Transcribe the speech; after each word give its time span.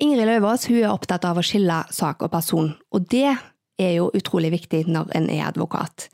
Ingrid 0.00 0.24
Løvaas 0.24 0.64
hun 0.70 0.78
er 0.80 0.88
opptatt 0.94 1.26
av 1.28 1.36
å 1.36 1.44
skille 1.44 1.82
sak 1.92 2.22
og 2.24 2.30
person, 2.32 2.70
og 2.94 3.04
det 3.12 3.34
er 3.80 3.92
jo 3.98 4.06
utrolig 4.16 4.48
viktig 4.54 4.86
når 4.88 5.10
en 5.18 5.26
er 5.32 5.44
advokat. 5.50 6.06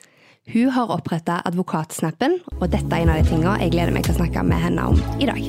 Hun 0.51 0.71
har 0.75 0.91
oppretta 0.95 1.41
Advokatsnappen, 1.47 2.37
og 2.61 2.69
dette 2.71 2.91
er 2.95 3.03
en 3.05 3.13
av 3.15 3.19
de 3.21 3.31
tingene 3.31 3.55
jeg 3.63 3.73
gleder 3.75 3.95
meg 3.95 4.07
til 4.07 4.15
å 4.15 4.19
snakke 4.21 4.45
med 4.47 4.63
henne 4.63 4.85
om 4.91 4.99
i 5.23 5.27
dag. 5.27 5.41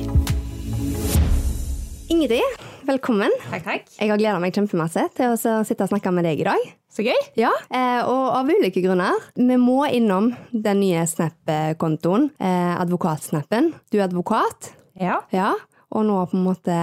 Ingrid, 2.14 2.56
velkommen. 2.88 3.34
Takk, 3.50 3.66
takk. 3.66 3.92
Jeg 3.98 4.10
har 4.10 4.18
gleda 4.22 4.38
meg 4.42 4.54
kjempemasse 4.56 5.04
til 5.18 5.34
å 5.34 5.38
sitte 5.66 5.86
og 5.86 5.92
snakke 5.92 6.14
med 6.14 6.26
deg 6.26 6.42
i 6.42 6.48
dag. 6.48 6.66
Så 6.94 7.04
gøy. 7.06 7.18
Ja, 7.38 7.50
eh, 7.74 8.00
og 8.06 8.24
av 8.38 8.50
ulike 8.50 8.82
grunner. 8.82 9.18
Vi 9.38 9.58
må 9.60 9.82
innom 9.94 10.32
den 10.50 10.80
nye 10.82 11.04
Snap-kontoen, 11.10 12.30
eh, 12.38 12.74
Advokatsnappen. 12.80 13.74
Du 13.90 13.98
er 13.98 14.06
advokat, 14.08 14.72
Ja. 14.98 15.20
ja, 15.30 15.54
og 15.92 16.06
nå 16.06 16.24
på 16.30 16.34
en 16.38 16.44
måte 16.46 16.78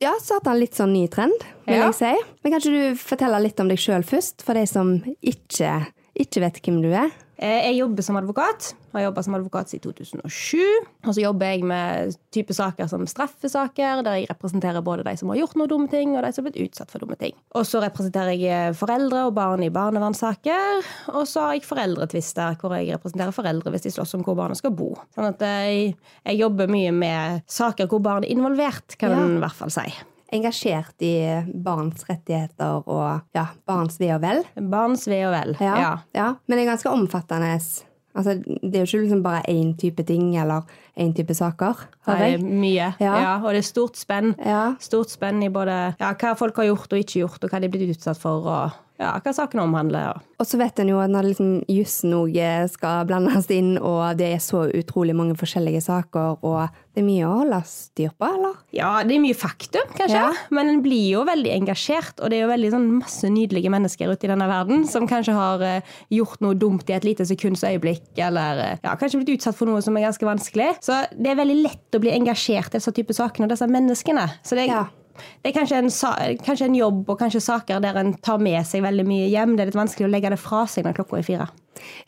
ja, 0.00 0.12
starta 0.22 0.52
en 0.54 0.60
litt 0.60 0.74
sånn 0.78 0.92
ny 0.94 1.06
trend, 1.08 1.44
vil 1.66 1.76
Ja. 1.78 1.86
jeg 1.90 1.94
si. 1.94 2.12
Men 2.44 2.52
kan 2.52 2.60
ikke 2.60 2.70
du 2.94 2.98
fortelle 3.02 3.40
litt 3.42 3.60
om 3.60 3.68
deg 3.68 3.78
sjøl 3.78 4.04
først, 4.06 4.42
for 4.42 4.54
de 4.54 4.66
som 4.66 5.02
ikke, 5.22 5.86
ikke 6.18 6.40
vet 6.44 6.60
hvem 6.64 6.82
du 6.82 6.90
er? 6.92 7.10
Eh, 7.38 7.68
Jeg 7.70 7.76
jobber 7.78 8.02
som 8.02 8.16
advokat. 8.18 8.72
Har 8.92 9.02
jobba 9.04 9.22
som 9.22 9.34
advokat 9.36 9.68
siden 9.70 9.92
2007. 9.92 10.58
Og 11.06 11.12
så 11.14 11.20
jobber 11.22 11.46
jeg 11.52 11.62
med 11.62 12.16
type 12.34 12.50
saker 12.56 12.88
som 12.90 13.04
straffesaker, 13.06 14.02
der 14.02 14.16
jeg 14.18 14.26
representerer 14.30 14.82
både 14.82 15.04
de 15.06 15.12
som 15.20 15.28
har 15.30 15.38
gjort 15.38 15.54
noe 15.60 15.68
dumme 15.70 15.86
ting, 15.92 16.16
og 16.16 16.24
de 16.26 16.32
som 16.34 16.42
har 16.44 16.50
blitt 16.50 16.66
utsatt 16.66 16.90
for 16.90 16.98
dumme 17.04 17.14
ting. 17.20 17.36
Og 17.54 17.62
så 17.68 17.78
representerer 17.84 18.34
jeg 18.34 18.74
foreldre 18.80 19.26
og 19.28 19.36
barn 19.38 19.62
i 19.62 19.70
barnevernssaker. 19.70 20.82
Og 21.14 21.28
så 21.30 21.44
har 21.46 21.54
jeg 21.58 21.68
foreldretvister, 21.68 22.58
hvor 22.58 22.74
jeg 22.74 22.90
representerer 22.96 23.36
foreldre 23.36 23.70
hvis 23.76 23.86
de 23.86 23.94
slåss 23.94 24.16
om 24.18 24.24
hvor 24.26 24.34
barna 24.40 24.58
skal 24.58 24.74
bo. 24.74 24.94
Sånn 25.14 25.30
at 25.30 25.40
jeg, 25.46 25.94
jeg 26.26 26.40
jobber 26.42 26.66
mye 26.74 26.90
med 26.92 27.42
saker 27.46 27.86
hvor 27.86 28.02
barn 28.02 28.24
er 28.26 28.34
involvert, 28.34 28.98
kan 28.98 29.10
Ja. 29.14 29.22
en 29.22 29.36
i 29.38 29.44
hvert 29.46 29.54
fall 29.62 29.70
si. 29.70 29.86
Engasjert 30.34 31.04
i 31.04 31.14
barns 31.64 32.04
rettigheter 32.08 32.82
og 32.84 33.36
ja, 33.36 33.46
barns 33.68 33.96
ve 34.00 34.10
og 34.12 34.22
vel. 34.24 34.42
Barns 34.70 35.06
ve 35.08 35.22
og 35.24 35.32
vel. 35.32 35.54
Ja, 35.64 36.00
ja. 36.16 36.32
Men 36.46 36.58
det 36.58 36.66
er 36.66 36.72
ganske 36.74 36.92
omfattende. 36.92 37.54
Altså, 38.18 38.34
det 38.42 38.74
er 38.74 38.82
jo 38.82 38.88
ikke 38.88 39.04
liksom 39.04 39.22
bare 39.22 39.44
én 39.48 39.72
type 39.78 40.02
ting 40.04 40.32
eller 40.36 40.66
én 40.98 41.14
type 41.14 41.34
saker. 41.36 41.84
Nei, 42.08 42.34
mye. 42.42 42.90
Ja. 42.98 43.14
Ja. 43.22 43.34
og 43.42 43.52
det 43.54 43.62
er 43.62 43.68
stort 43.68 43.96
spenn. 44.00 44.34
Ja. 44.42 44.74
Stort 44.82 45.12
spenn 45.12 45.42
i 45.46 45.52
både 45.54 45.78
ja, 46.00 46.12
hva 46.12 46.34
folk 46.38 46.58
har 46.58 46.70
gjort 46.72 46.92
og 46.92 47.04
ikke 47.04 47.22
gjort, 47.22 47.44
og 47.44 47.52
hva 47.52 47.60
de 47.62 47.68
er 47.68 47.74
blitt 47.76 47.94
utsatt 47.96 48.20
for, 48.20 48.48
og 48.48 48.76
ja, 48.98 49.12
hva 49.22 49.32
saken 49.34 49.60
omhandler. 49.62 50.08
Ja. 50.10 50.14
Og 50.38 50.46
så 50.46 50.58
vet 50.60 50.78
en 50.82 50.88
jo 50.92 50.98
at 51.02 51.10
når 51.10 51.28
liksom 51.32 51.48
jussen 51.70 52.12
òg 52.14 52.36
skal 52.70 53.06
blandes 53.08 53.48
inn, 53.54 53.76
og 53.78 54.16
det 54.18 54.32
er 54.36 54.42
så 54.42 54.64
utrolig 54.74 55.14
mange 55.18 55.34
forskjellige 55.38 55.80
saker, 55.82 56.38
og 56.46 56.68
det 56.94 57.02
er 57.02 57.06
mye 57.06 57.26
å 57.26 57.36
holde 57.40 57.58
styr 57.66 58.10
på, 58.18 58.26
eller? 58.26 58.56
Ja, 58.74 58.90
det 59.06 59.16
er 59.16 59.22
mye 59.22 59.34
faktum, 59.38 59.86
kanskje, 59.98 60.18
Ja. 60.18 60.32
men 60.54 60.68
en 60.72 60.82
blir 60.82 61.12
jo 61.14 61.24
veldig 61.26 61.50
engasjert, 61.56 62.18
og 62.22 62.30
det 62.30 62.38
er 62.38 62.46
jo 62.46 62.52
veldig 62.52 62.70
sånn 62.74 62.88
masse 63.00 63.30
nydelige 63.30 63.70
mennesker 63.70 64.10
ute 64.10 64.26
i 64.26 64.32
denne 64.32 64.48
verden 64.50 64.86
som 64.86 65.06
kanskje 65.10 65.34
har 65.34 65.62
eh, 65.62 65.80
gjort 66.10 66.40
noe 66.42 66.54
dumt 66.58 66.90
i 66.90 66.96
et 66.98 67.04
lite 67.06 67.26
sekunds 67.26 67.62
øyeblikk, 67.66 68.06
eller 68.18 68.58
eh, 68.64 68.78
ja, 68.82 68.94
kanskje 68.98 69.22
blitt 69.22 69.38
utsatt 69.38 69.58
for 69.58 69.70
noe 69.70 69.82
som 69.82 69.96
er 69.98 70.06
ganske 70.08 70.26
vanskelig. 70.26 70.72
Så 70.82 71.00
det 71.14 71.32
er 71.34 71.38
veldig 71.42 71.58
lett 71.62 71.98
å 71.98 72.02
bli 72.02 72.14
engasjert 72.14 72.74
i 72.74 72.78
disse 72.78 72.94
type 72.94 73.14
sakene 73.14 73.46
og 73.46 73.54
disse 73.54 73.66
menneskene. 73.70 74.26
Så 74.42 74.58
det 74.58 74.66
er, 74.68 74.74
Ja. 74.74 74.84
Det 75.42 75.50
er 75.50 75.56
kanskje 75.56 75.82
en, 75.82 75.90
kanskje 76.44 76.68
en 76.68 76.78
jobb 76.78 77.08
og 77.08 77.18
kanskje 77.20 77.44
saker 77.44 77.82
der 77.84 77.98
en 78.00 78.14
tar 78.24 78.42
med 78.42 78.66
seg 78.66 78.84
veldig 78.86 79.06
mye 79.08 79.30
hjem. 79.32 79.56
Det 79.56 79.64
er 79.64 79.72
litt 79.72 79.80
vanskelig 79.80 80.08
å 80.08 80.12
legge 80.12 80.32
det 80.34 80.40
fra 80.42 80.64
seg 80.70 80.86
når 80.86 81.00
klokka 81.00 81.20
er 81.20 81.26
fire. 81.26 81.48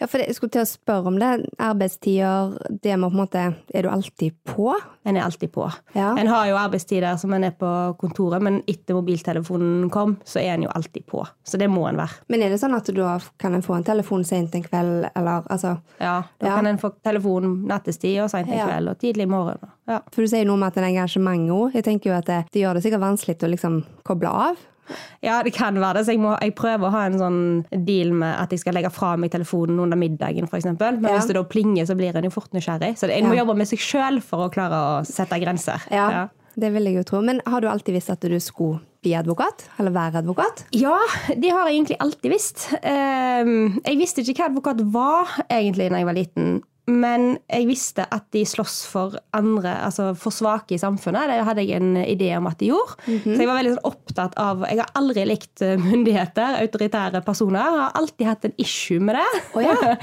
Ja, 0.01 0.07
for 0.07 0.19
jeg 0.23 0.35
skulle 0.37 0.51
til 0.55 0.63
å 0.63 0.69
spørre 0.69 1.07
om 1.11 1.19
det. 1.21 1.31
Arbeidstider, 1.59 2.57
det 2.83 2.97
med 2.99 3.11
på 3.11 3.17
en 3.17 3.21
måte 3.23 3.43
Er 3.75 3.83
du 3.83 3.89
alltid 3.91 4.35
på? 4.45 4.75
En 5.05 5.17
er 5.17 5.23
alltid 5.25 5.51
på. 5.53 5.65
Ja. 5.95 6.13
En 6.19 6.27
har 6.29 6.47
jo 6.51 6.57
arbeidstider 6.61 7.17
som 7.21 7.33
en 7.33 7.45
er 7.45 7.55
på 7.57 7.71
kontoret, 8.01 8.43
men 8.43 8.61
etter 8.69 8.95
mobiltelefonen 8.99 9.89
kom, 9.91 10.17
så 10.25 10.41
er 10.43 10.55
en 10.55 10.67
jo 10.67 10.73
alltid 10.75 11.07
på. 11.09 11.25
Så 11.45 11.59
det 11.59 11.71
må 11.73 11.87
en 11.89 11.97
være. 12.01 12.21
Men 12.29 12.43
er 12.43 12.51
det 12.53 12.61
sånn 12.61 12.77
at 12.77 12.91
da 12.95 13.19
kan 13.41 13.55
en 13.57 13.63
få 13.65 13.79
en 13.79 13.85
telefon 13.87 14.25
sent 14.25 14.55
en 14.55 14.63
kveld, 14.67 15.09
eller 15.17 15.47
altså 15.51 15.79
Ja, 16.01 16.23
Da 16.41 16.47
Ja. 16.47 16.57
kan 16.57 16.67
en 16.67 16.79
få 16.79 16.93
telefon 17.03 17.67
nattestid 17.67 18.21
og 18.23 18.31
seint 18.31 18.49
en 18.49 18.67
kveld 18.69 18.89
og 18.91 18.99
tidlig 18.99 19.23
i 19.23 19.31
morgen. 19.31 19.59
Ja. 19.89 20.01
For 20.13 20.23
du 20.23 20.29
sier 20.29 20.45
noe 20.45 20.55
om 20.55 20.63
at 20.63 20.77
en 20.77 20.85
engasjement 20.85 21.51
òg. 21.51 21.75
Jeg 21.75 21.85
tenker 21.85 22.11
jo 22.11 22.17
at 22.19 22.27
det, 22.27 22.45
det 22.53 22.63
gjør 22.63 22.75
det 22.75 22.83
sikkert 22.85 23.01
vanskelig 23.01 23.39
å 23.43 23.51
liksom 23.51 23.85
koble 24.05 24.29
av. 24.29 24.57
ja, 25.23 25.43
det 25.43 25.53
kan 25.55 25.75
være 25.81 25.95
det. 26.01 26.07
Så 26.07 26.13
jeg, 26.15 26.21
må, 26.21 26.35
jeg 26.41 26.55
prøver 26.55 26.89
å 26.89 26.91
ha 26.95 27.05
en 27.07 27.19
sånn 27.21 27.41
deal 27.87 28.13
med 28.13 28.35
at 28.41 28.51
jeg 28.51 28.61
skal 28.65 28.75
legge 28.75 28.91
fra 28.95 29.17
meg 29.17 29.31
telefonen 29.33 29.79
under 29.81 29.97
middagen, 30.01 30.45
f.eks. 30.51 30.65
Men 30.81 31.03
Ja. 31.03 31.17
hvis 31.19 31.27
det 31.31 31.35
da 31.39 31.45
plinger, 31.45 31.87
så 31.87 31.97
blir 31.97 32.17
en 32.17 32.25
jo 32.25 32.31
fort 32.31 32.53
nysgjerrig. 32.53 32.97
Så 32.99 33.11
en 33.11 33.27
må 33.31 33.35
Ja. 33.37 33.45
jobbe 33.45 33.57
med 33.57 33.69
seg 33.69 33.79
sjøl 33.79 34.21
for 34.23 34.49
å 34.49 34.53
klare 34.53 34.73
å 35.01 35.07
sette 35.07 35.39
grenser. 35.41 35.81
Ja, 35.91 36.29
Det 36.59 36.73
vil 36.75 36.83
jeg 36.85 36.95
jo 36.97 37.03
tro. 37.05 37.21
Men 37.23 37.41
har 37.47 37.61
du 37.63 37.69
alltid 37.69 37.95
visst 37.95 38.11
at 38.11 38.21
du 38.21 38.35
skulle 38.41 38.81
bli 39.03 39.13
advokat? 39.15 39.69
Eller 39.79 39.93
være 39.93 40.19
advokat? 40.21 40.65
Ja, 40.73 40.99
det 41.29 41.49
har 41.55 41.69
jeg 41.71 41.79
egentlig 41.87 41.97
alltid 42.01 42.31
visst. 42.33 42.75
Ehm, 42.83 43.81
Jeg 43.87 43.97
visste 43.99 44.21
ikke 44.21 44.43
hva 44.43 44.51
advokat 44.51 44.81
var 44.93 45.27
egentlig 45.49 45.89
da 45.91 45.97
jeg 45.97 46.05
var 46.07 46.15
liten. 46.19 46.63
Men 46.91 47.27
jeg 47.47 47.69
visste 47.69 48.05
at 48.11 48.27
de 48.35 48.43
slåss 48.49 48.81
for 48.91 49.17
andre, 49.37 49.77
altså 49.87 50.11
for 50.19 50.35
svake 50.35 50.75
i 50.77 50.81
samfunnet. 50.81 51.31
Det 51.31 51.39
hadde 51.47 51.65
jeg 51.65 51.81
en 51.81 51.97
idé 52.03 52.33
om 52.39 52.49
at 52.51 52.59
de 52.61 52.71
gjorde. 52.73 52.99
Så 53.07 53.37
jeg 53.37 53.49
var 53.49 53.61
veldig 53.61 53.75
sånn 53.77 53.89
opptatt 53.91 54.37
av 54.41 54.65
Jeg 54.69 54.81
har 54.83 54.93
aldri 54.99 55.25
likt 55.29 55.63
eh, 55.65 55.77
myndigheter, 55.81 56.59
autoritære 56.65 57.23
personer. 57.27 57.61
Jeg 57.61 57.85
har 57.85 57.99
alltid 58.01 58.31
hatt 58.31 58.49
en 58.49 58.57
issue 58.61 59.01
med 59.03 59.19
det. 59.21 59.29
Oh, 59.55 59.65
ja. 59.65 59.77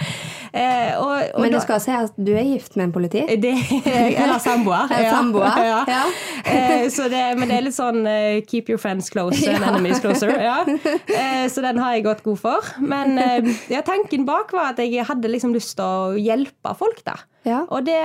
Eh, 0.58 0.94
og, 0.96 1.12
og 1.36 1.44
Men 1.44 1.52
du 1.53 1.58
skal 1.62 1.81
si 1.84 1.92
at 1.94 2.16
du 2.16 2.31
er 2.31 2.46
gift 2.48 2.78
med 2.80 2.88
en 2.88 2.94
politi? 2.96 3.19
det, 3.44 3.52
eller 4.24 4.40
samboer. 4.42 4.88
Ja, 5.04 5.12
samboer, 5.12 5.59
ja. 5.62 6.00
Eh, 6.48 6.88
så 6.90 7.09
det, 7.12 7.22
men 7.38 7.52
det 7.52 7.58
er 7.59 7.66
litt 7.68 7.75
sånn 7.75 8.08
eh, 8.09 8.40
keep 8.48 8.72
your 8.72 8.80
friends 8.81 9.12
close 9.14 9.44
and 9.46 9.62
enemies 9.62 10.00
closer. 10.02 10.31
Ja. 10.31 10.62
Eh, 10.64 11.46
så 11.52 11.62
den 11.66 11.78
har 11.84 11.98
jeg 11.98 12.08
gått 12.08 12.24
god 12.25 12.40
for. 12.42 12.72
Men 12.80 13.19
eh, 13.22 13.52
ja, 13.69 13.84
tanken 13.86 14.25
bak 14.25 14.56
var 14.56 14.72
at 14.72 14.81
jeg 14.81 15.06
hadde 15.06 15.31
liksom 15.36 15.54
lyst 15.54 15.75
til 15.78 15.86
å 15.86 16.16
hjelpe 16.18 16.74
folk. 16.79 17.03
da. 17.05 17.17
Ja. 17.47 17.63
Og 17.71 17.85
det, 17.88 17.97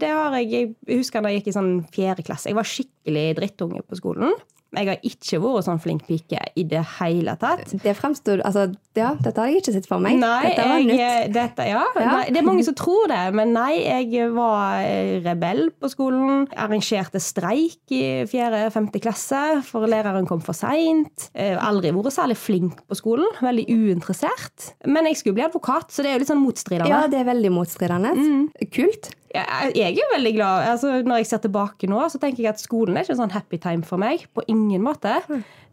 det 0.00 0.10
har 0.14 0.34
jeg 0.38 0.74
Jeg 0.86 0.98
husker 1.00 1.22
da 1.24 1.32
jeg 1.32 1.42
gikk 1.42 1.52
i 1.52 1.56
sånn 1.56 1.72
fjerde 1.94 2.24
klasse. 2.26 2.50
Jeg 2.50 2.58
var 2.58 2.68
skikkelig 2.68 3.26
drittunge 3.38 3.82
på 3.86 3.98
skolen. 3.98 4.34
Jeg 4.76 4.88
har 4.90 4.98
ikke 5.06 5.40
vært 5.42 5.66
sånn 5.68 5.80
flink 5.82 6.04
pike 6.08 6.40
i 6.58 6.64
det 6.68 6.82
hele 6.98 7.34
tatt. 7.40 7.70
Det 7.82 7.94
fremstod 7.98 8.42
Altså, 8.44 8.66
ja, 8.98 9.12
dette 9.18 9.40
hadde 9.40 9.52
jeg 9.54 9.62
ikke 9.62 9.74
sett 9.76 9.88
for 9.90 10.02
meg. 10.02 10.18
Nei, 10.20 10.50
dette 10.50 10.66
var 10.68 10.82
jeg. 10.84 11.30
Dette, 11.34 11.66
ja. 11.68 11.84
Ja. 11.98 12.08
Nei, 12.10 12.24
det 12.34 12.40
er 12.42 12.46
mange 12.46 12.64
som 12.66 12.76
tror 12.78 13.08
det, 13.10 13.20
men 13.34 13.54
nei, 13.56 13.80
jeg 13.82 14.28
var 14.34 14.82
eh, 14.84 15.16
rebell 15.24 15.68
på 15.80 15.90
skolen. 15.92 16.44
Arrangerte 16.54 17.22
streik 17.22 17.94
i 17.94 18.02
fjerde-femte 18.30 19.00
klasse, 19.02 19.42
for 19.66 19.86
læreren 19.90 20.28
kom 20.28 20.42
for 20.44 20.56
seint. 20.56 21.28
Aldri 21.34 21.94
vært 21.94 22.14
særlig 22.16 22.38
flink 22.40 22.84
på 22.90 22.98
skolen. 22.98 23.26
Veldig 23.44 23.66
uinteressert. 23.70 24.70
Men 24.86 25.08
jeg 25.10 25.20
skulle 25.20 25.38
bli 25.40 25.46
advokat, 25.48 25.90
så 25.94 26.04
det 26.04 26.12
er 26.12 26.18
jo 26.18 26.24
litt 26.24 26.32
sånn 26.32 26.42
motstridende. 26.44 26.90
Ja, 26.92 27.04
det 27.10 27.22
er 27.22 27.28
veldig 27.32 27.52
motstridende. 27.54 28.14
Mm. 28.18 28.48
Kult. 28.74 29.10
Jeg 29.34 29.72
jeg 29.74 29.88
er 29.90 29.98
jo 29.98 30.08
veldig 30.14 30.32
glad. 30.36 30.66
Altså, 30.70 30.92
når 31.02 31.16
jeg 31.22 31.26
ser 31.32 31.42
tilbake 31.42 31.88
nå, 31.90 32.00
så 32.12 32.20
tenker 32.22 32.44
jeg 32.44 32.52
at 32.54 32.62
skolen 32.62 32.96
er 32.96 33.02
ikke 33.06 33.16
en 33.16 33.22
sånn 33.24 33.34
happy 33.34 33.58
time 33.58 33.82
for 33.86 33.98
meg. 33.98 34.26
På 34.34 34.44
ingen 34.48 34.82
måte. 34.86 35.16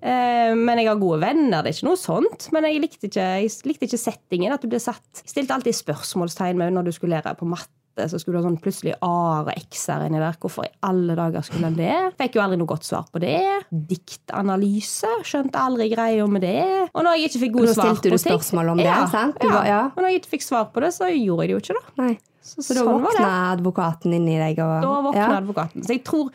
Eh, 0.01 0.53
men 0.57 0.79
jeg 0.81 0.87
har 0.89 0.97
gode 0.97 1.19
venner, 1.21 1.61
det 1.61 1.69
er 1.69 1.77
ikke 1.77 1.89
noe 1.91 1.99
sånt. 2.01 2.47
Men 2.55 2.65
jeg 2.65 2.81
likte 2.81 3.05
ikke, 3.11 3.27
jeg 3.43 3.51
likte 3.69 3.85
ikke 3.85 4.01
settingen. 4.01 4.55
At 4.55 4.63
du 4.65 4.71
ble 4.71 4.81
satt 4.81 5.21
stilte 5.25 5.53
alltid 5.53 5.77
spørsmålstegn 5.77 6.57
med 6.57 6.73
når 6.73 6.89
du 6.89 6.91
skulle 6.97 7.19
lære 7.21 7.35
på 7.37 7.45
matte. 7.45 7.77
Så 8.07 8.17
skulle 8.21 8.39
du 8.39 8.39
ha 8.39 8.47
sånn 8.47 8.55
plutselig 8.63 8.93
A-er 9.03 9.49
og 9.51 9.53
X-er 9.67 10.05
inni 10.07 10.17
der. 10.17 10.37
Hvorfor 10.41 10.63
i 10.65 10.71
alle 10.87 11.13
dager 11.19 11.43
skulle 11.45 11.67
en 11.69 11.75
det? 11.77 11.91
Fikk 12.17 12.37
jo 12.39 12.41
aldri 12.41 12.57
noe 12.57 12.69
godt 12.71 12.87
svar 12.87 13.05
på 13.13 13.19
det. 13.21 13.35
Diktanalyse. 14.15 15.11
Skjønte 15.27 15.59
aldri 15.59 15.89
greia 15.91 16.25
med 16.31 16.41
det. 16.45 16.63
Og 16.95 17.03
når 17.05 17.19
jeg 17.19 17.29
ikke 17.29 17.43
fikk 17.45 17.55
gode 17.59 17.73
svar 17.75 17.91
stilte 17.91 18.13
på 18.15 18.17
du 18.17 18.23
spørsmål 18.23 18.73
om 18.73 18.81
det, 18.81 18.89
sant? 19.11 19.37
Du 19.41 19.47
ja. 19.47 19.53
var- 19.53 19.67
ja. 19.67 19.81
Og 19.91 20.01
når 20.01 20.09
jeg 20.13 20.21
ikke 20.21 20.33
fikk 20.37 20.45
svar 20.47 20.69
på 20.73 20.81
det, 20.81 20.93
så 20.95 21.11
gjorde 21.11 21.45
jeg 21.45 21.51
det 21.51 21.55
jo 21.57 21.61
ikke, 21.61 21.77
da. 21.77 22.03
Nei. 22.03 22.17
Så, 22.41 22.63
Så 22.65 22.73
da 22.73 22.83
sånn 22.83 23.03
våkna 23.05 23.29
advokaten 23.51 24.15
inni 24.17 24.39
deg 24.41 24.59
og 24.63 24.73
Da 24.81 24.97
våkna 25.05 25.21
ja. 25.21 25.29
advokaten. 25.37 25.85
Så 25.85 25.93
jeg 25.93 26.03
tror, 26.07 26.31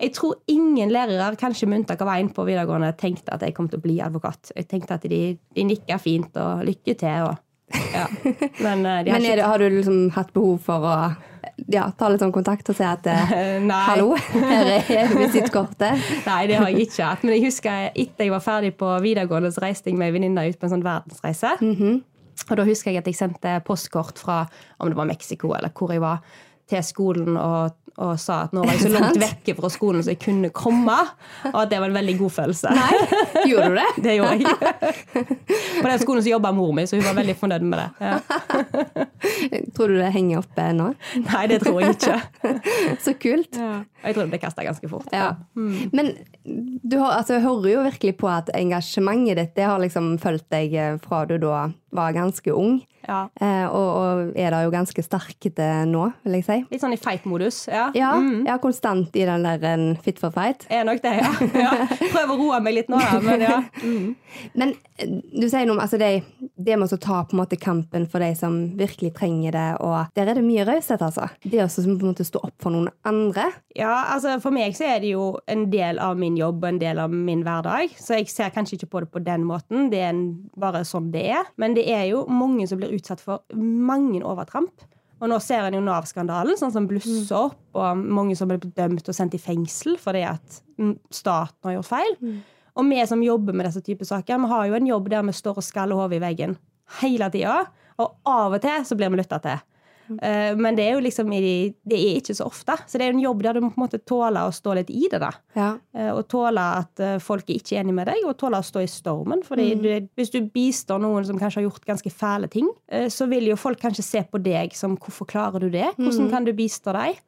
jeg 0.00 0.14
tror 0.16 0.38
ingen 0.48 0.92
lærere, 0.94 1.34
kanskje 1.40 1.68
med 1.68 1.82
unntak 1.82 2.00
av 2.00 2.14
én 2.14 2.30
på 2.32 2.46
videregående, 2.48 2.94
tenkte 2.98 3.36
at 3.36 3.44
jeg 3.44 3.54
kom 3.56 3.68
til 3.68 3.80
å 3.80 3.84
bli 3.84 3.98
advokat. 4.00 4.54
Jeg 4.56 4.70
tenkte 4.70 4.96
at 4.96 5.04
de, 5.10 5.22
de 5.36 5.66
nikka 5.68 6.00
fint 6.00 6.36
og 6.40 6.64
lykke 6.68 6.96
til. 7.02 7.28
Og, 7.28 7.76
ja. 7.92 8.06
Men 8.64 8.86
eh, 8.86 9.02
har 9.02 9.10
Men 9.12 9.28
det, 9.28 9.42
har 9.44 9.60
du 9.60 9.68
liksom 9.68 10.06
hatt 10.16 10.32
behov 10.36 10.62
for 10.64 10.88
å 10.88 10.96
ja, 11.68 11.86
ta 11.96 12.08
litt 12.08 12.22
sånn 12.22 12.32
kontakt 12.32 12.68
og 12.72 12.76
si 12.78 12.86
at 12.86 13.06
eh. 13.10 13.34
Hallo, 13.90 14.14
her 14.52 14.72
er 14.80 15.12
visittkortet. 15.12 16.00
Nei, 16.24 16.40
det 16.48 16.60
har 16.60 16.70
jeg 16.72 16.88
ikke 16.88 17.10
hatt. 17.12 17.26
Men 17.26 17.36
jeg 17.36 17.50
husker 17.50 17.90
etter 17.90 18.26
jeg 18.26 18.32
var 18.32 18.44
ferdig 18.44 18.72
på 18.80 18.94
videregående, 19.04 19.52
så 19.52 19.66
reiste 19.66 19.92
jeg 19.92 20.00
med 20.00 20.08
ei 20.08 20.16
venninne 20.16 20.46
ut 20.48 20.60
på 20.60 20.68
en 20.68 20.78
sånn 20.78 20.86
verdensreise. 20.86 21.58
Og 22.48 22.56
da 22.56 22.64
husker 22.66 22.90
jeg 22.92 23.02
at 23.02 23.10
jeg 23.10 23.18
sendte 23.18 23.58
postkort 23.66 24.20
fra 24.20 24.44
om 24.80 24.90
det 24.90 24.98
var 24.98 25.08
Mexico 25.10 25.52
eller 25.56 25.72
hvor 25.76 25.92
jeg 25.92 26.02
var, 26.02 26.24
til 26.70 26.84
skolen 26.86 27.34
og, 27.34 27.72
og 27.98 28.12
sa 28.22 28.44
at 28.46 28.52
nå 28.54 28.62
var 28.62 28.76
jeg 28.76 28.84
så 28.84 28.92
langt 28.96 29.18
vekke 29.18 29.54
fra 29.58 29.70
skolen 29.72 30.04
så 30.06 30.14
jeg 30.14 30.20
kunne 30.22 30.52
komme. 30.54 30.96
Og 31.50 31.58
at 31.64 31.72
det 31.72 31.80
var 31.82 31.90
en 31.90 31.98
veldig 31.98 32.16
god 32.20 32.34
følelse. 32.36 32.74
Nei, 32.76 32.92
gjorde 33.50 33.72
du 33.72 33.80
det? 33.80 33.88
Det 34.06 34.16
gjorde 34.16 34.36
jeg. 34.38 34.94
På 35.80 35.88
den 35.88 36.02
skolen 36.02 36.24
så 36.24 36.32
jobba 36.32 36.52
mor 36.54 36.72
mi, 36.76 36.86
så 36.86 36.98
hun 36.98 37.06
var 37.08 37.18
veldig 37.18 37.36
fornøyd 37.40 37.66
med 37.66 37.82
det. 37.82 37.88
Ja. 38.00 38.38
tror 39.76 39.92
du 39.92 39.96
det 39.98 40.10
henger 40.14 40.42
oppe 40.42 40.66
nå? 40.76 40.90
Nei, 41.26 41.44
det 41.50 41.60
tror 41.64 41.80
jeg 41.82 41.96
ikke. 41.96 42.18
Så 43.04 43.14
kult. 43.20 43.56
Ja. 43.56 43.82
Jeg 44.04 44.16
tror 44.16 44.24
det 44.24 44.32
blir 44.34 44.42
kasta 44.42 44.64
ganske 44.66 44.90
fort. 44.90 45.10
Ja. 45.12 45.34
Men 45.54 46.14
du 46.44 46.98
har, 46.98 47.18
altså, 47.18 47.36
jeg 47.36 47.44
hører 47.44 47.72
jo 47.74 47.86
virkelig 47.88 48.16
på 48.20 48.30
at 48.32 48.52
engasjementet 48.56 49.40
ditt 49.40 49.56
det 49.58 49.66
har 49.68 49.82
liksom 49.82 50.14
fulgt 50.22 50.48
deg 50.52 50.74
eh, 50.74 50.96
fra 51.02 51.26
du 51.28 51.36
da 51.42 51.68
var 51.90 52.14
ganske 52.14 52.52
ung. 52.54 52.80
Ja. 53.08 53.24
Eh, 53.40 53.66
og, 53.66 53.88
og 53.96 54.38
er 54.38 54.52
da 54.54 54.60
jo 54.64 54.72
ganske 54.72 55.02
sterk 55.02 55.40
til 55.42 55.88
nå, 55.90 56.04
vil 56.24 56.36
jeg 56.38 56.46
si. 56.46 56.58
Litt 56.70 56.82
sånn 56.82 56.94
i 56.94 57.00
fight-modus. 57.00 57.64
Ja. 57.70 57.88
Ja, 57.96 58.12
ja, 58.46 58.58
konstant 58.62 59.16
i 59.18 59.24
den 59.26 59.46
der 59.46 59.64
en 59.72 59.86
fit 60.04 60.20
for 60.22 60.34
fight. 60.34 60.66
Er 60.70 60.86
nok 60.86 61.02
det, 61.04 61.16
ja. 61.18 61.32
ja. 61.56 61.72
Prøv 62.14 62.34
å 62.36 62.38
roe 62.38 62.60
meg 62.64 62.78
litt 62.80 62.92
nå, 62.92 63.00
da. 63.00 63.18
Men 63.24 63.46
ja. 63.46 63.58
Mm. 63.82 64.14
Men 64.54 64.74
eh, 65.00 65.16
du 65.34 65.48
sier 65.48 65.66
noe 65.66 65.78
om 65.78 65.82
altså, 65.82 66.00
det, 66.00 66.12
det 66.64 66.76
med 66.80 66.92
å 66.92 66.98
ta 67.00 67.22
på 67.24 67.34
en 67.34 67.40
måte 67.42 67.58
kampen 67.60 68.06
for 68.10 68.22
de 68.22 68.30
som 68.38 68.56
virkelig 68.78 69.12
trenger 69.18 69.54
det, 69.56 69.66
og 69.84 70.12
der 70.16 70.30
er 70.30 70.38
det 70.38 70.44
mye 70.44 70.66
raushet, 70.68 71.02
altså. 71.02 71.28
Det 71.42 71.62
å 71.64 71.68
som 71.72 71.96
på 71.96 72.06
en 72.06 72.12
måte 72.12 72.26
stå 72.26 72.42
opp 72.46 72.56
for 72.62 72.74
noen 72.74 72.90
andre. 73.08 73.48
Ja, 73.76 74.12
altså 74.14 74.36
For 74.42 74.54
meg 74.54 74.76
så 74.78 74.86
er 74.90 75.02
det 75.02 75.14
jo 75.14 75.32
en 75.50 75.68
del 75.72 76.00
av 76.02 76.18
min 76.20 76.36
jobb 76.38 76.62
og 76.62 76.68
en 76.72 76.80
del 76.82 77.00
av 77.02 77.14
min 77.14 77.44
hverdag. 77.46 77.96
Så 78.00 78.18
jeg 78.18 78.30
ser 78.32 78.52
kanskje 78.54 78.78
ikke 78.78 78.90
på 78.92 79.04
det 79.04 79.10
på 79.14 79.24
den 79.24 79.46
måten. 79.48 79.88
Det 79.92 80.02
er 80.02 80.12
en, 80.12 80.24
bare 80.60 80.84
sånn 80.88 81.10
det 81.14 81.26
er. 81.36 81.50
Men 81.60 81.76
det 81.78 81.86
er 81.90 82.06
jo 82.10 82.24
mange 82.30 82.66
som 82.70 82.80
blir 82.80 82.94
utsatt 82.96 83.22
for 83.24 83.44
mange 83.56 84.22
overtramp. 84.26 84.86
Og 85.20 85.28
nå 85.28 85.36
ser 85.44 85.66
en 85.66 85.76
jo 85.76 85.82
Nav-skandalen, 85.84 86.56
sånn 86.56 86.72
som 86.72 86.86
blusser 86.88 87.36
opp, 87.36 87.58
og 87.76 87.98
mange 88.00 88.36
som 88.38 88.48
blir 88.48 88.62
dømt 88.76 89.04
og 89.04 89.16
sendt 89.16 89.36
i 89.36 89.42
fengsel 89.42 89.98
fordi 90.00 90.22
at 90.24 90.62
staten 91.12 91.68
har 91.68 91.76
gjort 91.76 91.90
feil. 91.90 92.14
Og 92.76 92.84
vi 92.90 93.06
som 93.06 93.22
jobber 93.22 93.52
med 93.52 93.66
disse 93.66 93.82
typer 93.82 94.04
saker, 94.04 94.38
vi 94.38 94.46
har 94.52 94.66
jo 94.68 94.74
en 94.74 94.86
jobb 94.86 95.08
der 95.10 95.22
vi 95.22 95.32
står 95.32 95.56
og 95.58 95.64
skaller 95.66 95.96
hodet 95.96 96.20
i 96.20 96.24
veggen 96.26 96.56
hele 97.00 97.30
tida. 97.30 97.66
Og 97.98 98.16
av 98.26 98.52
og 98.56 98.60
til 98.62 98.84
så 98.84 98.96
blir 98.96 99.10
vi 99.10 99.16
lytta 99.20 99.38
til. 99.40 99.60
Uh, 100.10 100.56
men 100.58 100.74
det 100.74 100.88
er 100.88 100.96
jo 100.96 101.02
liksom 101.04 101.28
i, 101.32 101.70
det 101.86 101.94
er 101.94 102.16
ikke 102.18 102.34
så 102.34 102.44
ofte. 102.50 102.74
Så 102.90 102.98
det 102.98 103.04
er 103.06 103.12
jo 103.12 103.18
en 103.18 103.22
jobb 103.22 103.42
der 103.44 103.52
du 103.54 103.60
må 103.62 103.68
på 103.70 103.78
en 103.78 103.84
måte 103.84 104.00
tåle 104.02 104.40
å 104.42 104.50
stå 104.50 104.74
litt 104.74 104.90
i 104.90 105.06
det. 105.12 105.20
da. 105.22 105.28
Ja. 105.54 105.68
Uh, 105.94 106.16
og 106.16 106.24
tåle 106.32 106.58
at 106.80 106.98
uh, 107.04 107.18
folk 107.22 107.44
er 107.46 107.60
ikke 107.60 107.78
enig 107.78 107.94
med 107.94 108.08
deg, 108.10 108.24
og 108.26 108.34
tåle 108.40 108.58
å 108.58 108.66
stå 108.66 108.82
i 108.82 108.88
stormen. 108.90 109.44
fordi 109.46 109.68
Mm. 109.76 109.82
du, 109.82 110.08
Hvis 110.18 110.30
du 110.34 110.40
bistår 110.50 110.98
noen 110.98 111.24
som 111.28 111.38
kanskje 111.38 111.60
har 111.62 111.68
gjort 111.68 111.86
ganske 111.86 112.10
fæle 112.10 112.48
ting, 112.50 112.66
så 113.08 113.28
vil 113.30 113.46
jo 113.52 113.56
folk 113.56 113.78
kanskje 113.78 114.02
se 114.02 114.22
på 114.26 114.42
deg 114.42 114.74
som 114.74 114.96
'hvorfor 114.96 115.26
klarer 115.30 115.60
du 115.60 115.70
det'? 115.70 115.94
Hvordan 115.96 116.26
Mm. 116.26 116.30
kan 116.30 116.44
du 116.44 116.52
bistå 116.52 116.92
deg? 116.92 117.20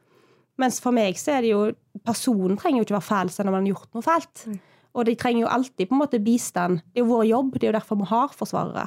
Mens 0.59 0.81
for 0.81 0.91
meg 0.91 1.15
så 1.15 1.39
er 1.39 1.41
det 1.43 1.51
jo 1.51 1.73
Personen 2.05 2.57
trenger 2.57 2.79
jo 2.79 2.85
ikke 2.85 2.99
være 3.01 3.11
fæl 3.27 3.31
selv 3.31 3.49
om 3.49 3.53
man 3.55 3.65
har 3.67 3.75
gjort 3.75 3.95
noe 3.95 4.03
fælt. 4.03 4.47
Mm. 4.49 4.61
Og 4.93 5.07
de 5.09 5.17
trenger 5.19 5.47
jo 5.47 5.53
alltid 5.53 5.89
på 5.89 5.97
en 5.97 6.03
måte 6.03 6.21
bistand. 6.23 6.83
Det 6.93 7.01
er 7.01 7.07
jo 7.07 7.13
vår 7.15 7.25
jobb, 7.31 7.55
det 7.57 7.67
er 7.67 7.73
jo 7.73 7.79
derfor 7.79 8.01
vi 8.03 8.11
har 8.11 8.37
forsvarere. 8.37 8.87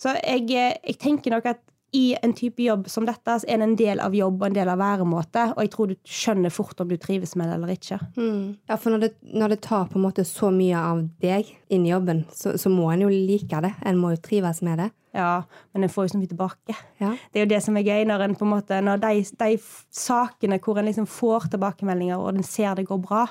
Så 0.00 0.16
jeg, 0.18 0.48
jeg 0.50 0.98
tenker 0.98 1.36
nok 1.36 1.52
at 1.52 1.62
i 1.94 2.16
en 2.22 2.32
type 2.34 2.62
jobb 2.62 2.88
som 2.90 3.06
dette, 3.06 3.36
så 3.38 3.46
er 3.46 3.60
det 3.60 3.66
en 3.68 3.76
del 3.78 4.00
av 4.02 4.14
jobb 4.18 4.40
og 4.40 4.48
en 4.48 4.56
del 4.56 4.70
av 4.72 4.80
væremåte. 4.80 5.44
Og 5.54 5.62
jeg 5.62 5.70
tror 5.70 5.90
du 5.92 5.94
skjønner 6.02 6.50
fort 6.50 6.80
om 6.82 6.90
du 6.90 6.96
trives 6.98 7.36
med 7.38 7.46
det 7.46 7.58
eller 7.60 7.74
ikke. 7.76 8.00
Mm. 8.16 8.56
Ja, 8.66 8.78
for 8.82 8.90
når 8.90 9.04
det, 9.04 9.10
når 9.30 9.54
det 9.54 9.60
tar 9.68 9.86
på 9.92 10.00
en 10.00 10.06
måte 10.08 10.24
så 10.26 10.50
mye 10.50 10.80
av 10.80 11.04
deg 11.22 11.52
inn 11.70 11.86
i 11.86 11.92
jobben, 11.92 12.24
så, 12.34 12.56
så 12.58 12.72
må 12.72 12.88
en 12.90 13.06
jo 13.06 13.12
like 13.12 13.62
det. 13.62 13.70
En 13.86 14.00
må 14.00 14.10
jo 14.16 14.22
trives 14.26 14.58
med 14.66 14.82
det. 14.82 14.90
Ja, 15.14 15.44
Men 15.72 15.86
en 15.86 15.92
får 15.92 16.08
jo 16.08 16.12
så 16.14 16.18
mye 16.18 16.32
tilbake. 16.32 16.74
Ja. 16.98 17.12
Det 17.30 17.40
er 17.40 17.46
jo 17.46 17.52
det 17.54 17.62
som 17.62 17.76
er 17.78 17.86
gøy, 17.86 18.02
når, 18.10 18.26
en 18.26 18.34
på 18.38 18.46
en 18.46 18.52
måte, 18.56 18.80
når 18.82 19.00
de, 19.04 19.22
de 19.38 19.54
sakene 19.94 20.58
hvor 20.58 20.80
en 20.80 20.90
liksom 20.90 21.06
får 21.06 21.48
tilbakemeldinger, 21.54 22.18
og 22.18 22.34
en 22.34 22.46
ser 22.46 22.74
det 22.74 22.88
går 22.88 23.00
bra, 23.04 23.24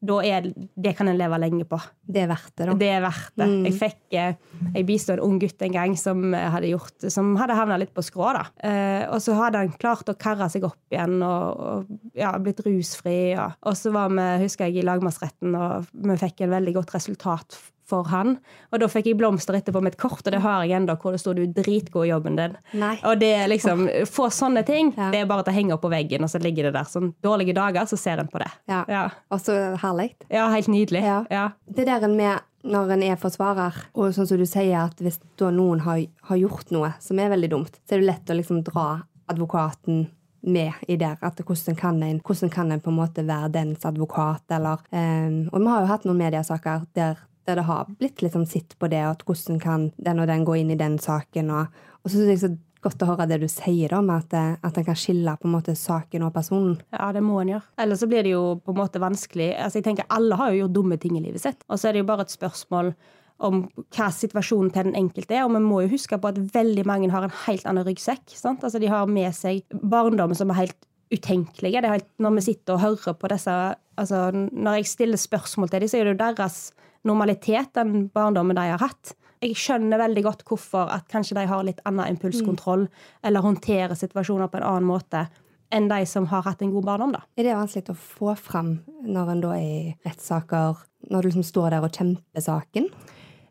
da 0.00 0.16
er 0.24 0.46
det, 0.48 0.94
kan 0.96 1.10
en 1.10 1.18
leve 1.18 1.36
lenge 1.42 1.66
på. 1.68 1.76
Det 2.00 2.22
er 2.22 2.30
verdt 2.30 2.54
det, 2.56 2.66
da. 2.70 2.76
Det 2.80 2.88
er 2.88 3.02
verdt 3.04 3.34
det. 3.36 3.48
Jeg 3.68 3.76
fikk 3.76 4.16
eh, 4.16 4.38
Jeg 4.78 4.86
bistod 4.88 5.18
en 5.18 5.24
ung 5.26 5.34
gutt 5.42 5.60
en 5.66 5.74
gang 5.74 5.96
som 6.00 6.22
eh, 6.32 6.46
hadde 6.54 6.70
gjort 6.70 7.04
Som 7.12 7.34
hadde 7.36 7.58
havna 7.58 7.76
litt 7.80 7.92
på 7.92 8.04
skrå. 8.06 8.30
da. 8.38 8.46
Eh, 8.64 9.04
og 9.12 9.20
så 9.20 9.36
hadde 9.36 9.60
han 9.60 9.74
klart 9.76 10.08
å 10.08 10.16
karre 10.16 10.48
seg 10.52 10.64
opp 10.64 10.80
igjen 10.94 11.18
og, 11.20 11.60
og 11.60 12.16
ja, 12.16 12.32
blitt 12.40 12.64
rusfri. 12.64 13.34
Og, 13.36 13.60
og 13.60 13.76
så 13.76 13.92
var 13.92 14.08
vi, 14.14 14.24
husker 14.46 14.70
jeg, 14.70 14.80
i 14.80 14.88
lagmannsretten, 14.88 15.52
og 15.52 15.92
vi 15.92 16.18
fikk 16.24 16.46
en 16.46 16.56
veldig 16.56 16.76
godt 16.80 16.96
resultat 16.96 17.60
for 17.90 18.08
han. 18.12 18.36
Og 18.70 18.80
da 18.82 18.88
fikk 18.90 19.10
jeg 19.10 19.18
blomster 19.20 19.58
etterpå 19.58 19.82
med 19.82 19.94
et 19.94 20.00
kort, 20.00 20.22
og 20.24 20.32
det 20.34 20.42
har 20.44 20.64
jeg 20.64 20.76
enda, 20.78 20.96
hvor 21.00 21.14
det 21.16 21.20
står 21.22 21.40
'du 21.40 21.60
dritgod 21.60 22.06
i 22.06 22.12
jobben 22.12 22.38
din'. 22.38 22.56
Nei. 22.78 22.96
Og 23.04 23.18
det 23.20 23.34
liksom, 23.50 23.88
Få 24.06 24.30
sånne 24.30 24.64
ting. 24.66 24.94
Ja. 24.96 25.10
Det 25.10 25.20
er 25.20 25.26
bare 25.26 25.44
å 25.44 25.52
henge 25.52 25.74
opp 25.74 25.82
på 25.82 25.90
veggen, 25.90 26.22
og 26.22 26.30
så 26.30 26.38
ligger 26.42 26.70
det 26.70 26.74
der. 26.78 26.88
Sånn 26.88 27.12
dårlige 27.22 27.54
dager, 27.54 27.84
så 27.86 27.98
ser 27.98 28.18
en 28.22 28.28
på 28.28 28.38
det. 28.38 28.50
Ja. 28.68 28.84
Ja, 28.88 29.10
Og 29.30 29.40
så 29.40 29.76
herlig. 29.76 30.14
ja 30.30 30.48
helt 30.48 30.68
nydelig. 30.68 31.02
Ja. 31.02 31.24
Ja. 31.30 31.50
Det 31.68 31.86
der 31.86 32.08
med 32.08 32.40
når 32.64 32.92
en 32.92 33.02
er 33.02 33.16
forsvarer, 33.16 33.74
og 33.94 34.12
sånn 34.14 34.26
som 34.28 34.38
du 34.38 34.46
sier 34.46 34.84
at 34.84 35.00
hvis 35.00 35.18
noen 35.40 35.80
har, 35.80 36.02
har 36.28 36.36
gjort 36.36 36.70
noe 36.70 36.92
som 37.00 37.18
er 37.18 37.30
veldig 37.32 37.50
dumt, 37.50 37.78
så 37.88 37.96
er 37.96 38.02
det 38.02 38.06
lett 38.10 38.30
å 38.30 38.36
liksom 38.36 38.62
dra 38.66 39.02
advokaten 39.30 40.10
med 40.42 40.72
i 40.88 40.96
der. 40.96 41.16
At 41.22 41.40
hvordan 41.44 41.76
kan 41.78 42.02
en, 42.02 42.20
hvordan 42.20 42.52
kan 42.52 42.72
en 42.72 42.80
på 42.80 42.90
en 42.92 42.98
måte 43.00 43.24
være 43.26 43.52
dens 43.52 43.84
advokat, 43.88 44.44
eller 44.50 44.80
um, 44.92 45.48
Og 45.52 45.60
vi 45.60 45.66
har 45.72 45.80
jo 45.84 45.90
hatt 45.90 46.06
noen 46.08 46.20
mediesaker 46.20 46.86
der, 46.96 47.20
der 47.48 47.60
det 47.60 47.66
har 47.68 47.88
blitt 47.98 48.22
liksom 48.22 48.46
sitt 48.48 48.76
på 48.78 48.90
det, 48.92 49.02
at 49.04 49.22
hvordan 49.26 49.60
kan 49.62 49.90
den 49.96 50.20
og 50.22 50.28
den 50.30 50.44
gå 50.48 50.58
inn 50.60 50.72
i 50.74 50.78
den 50.80 50.98
saken, 51.00 51.50
og, 51.54 51.80
og 52.02 52.10
så 52.10 52.16
synes 52.16 52.34
jeg 52.34 52.42
så 52.44 52.52
godt 52.84 53.02
å 53.04 53.10
høre 53.10 53.26
det 53.28 53.40
du 53.42 53.48
sier, 53.50 53.92
om 53.96 54.10
at, 54.14 54.32
eh, 54.36 54.56
at 54.64 54.78
en 54.78 54.86
kan 54.86 54.98
skille 54.98 55.36
på 55.36 55.48
en 55.48 55.54
måte 55.54 55.76
saken 55.76 56.24
og 56.26 56.34
personen. 56.34 56.78
Ja, 56.94 57.10
det 57.12 57.22
må 57.24 57.40
en 57.40 57.54
gjøre. 57.54 57.66
Ellers 57.82 58.02
så 58.02 58.08
blir 58.10 58.24
det 58.24 58.34
jo 58.34 58.44
på 58.64 58.74
en 58.74 58.80
måte 58.80 59.02
vanskelig. 59.02 59.52
Altså, 59.56 59.80
jeg 59.80 59.88
tenker 59.88 60.08
Alle 60.08 60.38
har 60.40 60.52
jo 60.52 60.62
gjort 60.64 60.76
dumme 60.78 61.00
ting 61.00 61.18
i 61.18 61.24
livet 61.24 61.44
sitt. 61.44 61.64
Og 61.68 61.78
så 61.78 61.88
er 61.88 61.92
det 61.92 62.04
jo 62.04 62.10
bare 62.10 62.24
et 62.26 62.32
spørsmål 62.32 62.94
om 63.40 63.62
hva 63.96 64.10
situasjonen 64.12 64.72
til 64.72 64.88
den 64.88 64.98
enkelte 64.98 65.36
er. 65.36 65.44
Og 65.44 65.54
vi 65.54 65.62
må 65.64 65.82
jo 65.84 65.92
huske 65.94 66.18
på 66.20 66.32
at 66.32 66.40
veldig 66.54 66.86
mange 66.88 67.10
har 67.12 67.26
en 67.26 67.38
helt 67.46 67.66
annen 67.68 67.86
ryggsekk. 67.86 68.24
Sant? 68.32 68.64
Altså, 68.64 68.80
de 68.80 68.90
har 68.92 69.10
med 69.10 69.32
seg 69.36 69.64
barndommen 69.72 70.38
som 70.38 70.52
er 70.52 70.64
helt 70.64 70.80
utenkelige. 71.10 71.80
Det 71.82 71.88
er 71.88 71.98
helt, 71.98 72.10
når 72.22 72.38
vi 72.38 72.46
sitter 72.48 72.76
og 72.76 72.84
hører 72.84 73.16
på 73.18 73.30
disse 73.32 73.54
altså, 73.98 74.30
Når 74.32 74.80
jeg 74.80 74.86
stiller 74.86 75.20
spørsmål 75.20 75.68
til 75.68 75.82
dem, 75.82 75.90
så 75.90 75.98
er 75.98 76.04
det 76.04 76.14
jo 76.14 76.24
deres 76.24 76.60
normalitet, 77.06 77.72
den 77.74 78.08
barndommen 78.14 78.58
de 78.58 78.66
har 78.72 78.82
hatt. 78.82 79.14
Jeg 79.40 79.56
skjønner 79.56 80.02
veldig 80.02 80.24
godt 80.26 80.42
hvorfor 80.48 80.90
at 80.92 81.06
kanskje 81.08 81.38
de 81.38 81.46
har 81.48 81.62
litt 81.64 81.80
annen 81.88 82.12
impulskontroll, 82.12 82.88
eller 83.24 83.44
håndterer 83.44 83.96
situasjoner 83.96 84.50
på 84.52 84.60
en 84.60 84.68
annen 84.68 84.90
måte 84.90 85.24
enn 85.70 85.86
de 85.88 86.00
som 86.08 86.26
har 86.30 86.42
hatt 86.42 86.62
en 86.64 86.72
god 86.74 86.84
barndom. 86.84 87.12
da. 87.14 87.22
Er 87.38 87.46
det 87.46 87.56
vanskelig 87.56 87.94
å 87.94 87.94
få 87.94 88.34
fram 88.36 88.80
når 89.06 89.32
en 89.34 89.42
da 89.44 89.54
er 89.54 89.62
i 89.62 89.94
rettssaker, 90.04 90.82
når 91.10 91.22
du 91.22 91.30
liksom 91.30 91.46
står 91.46 91.76
der 91.76 91.86
og 91.86 91.94
kjemper 91.94 92.44
saken? 92.44 92.90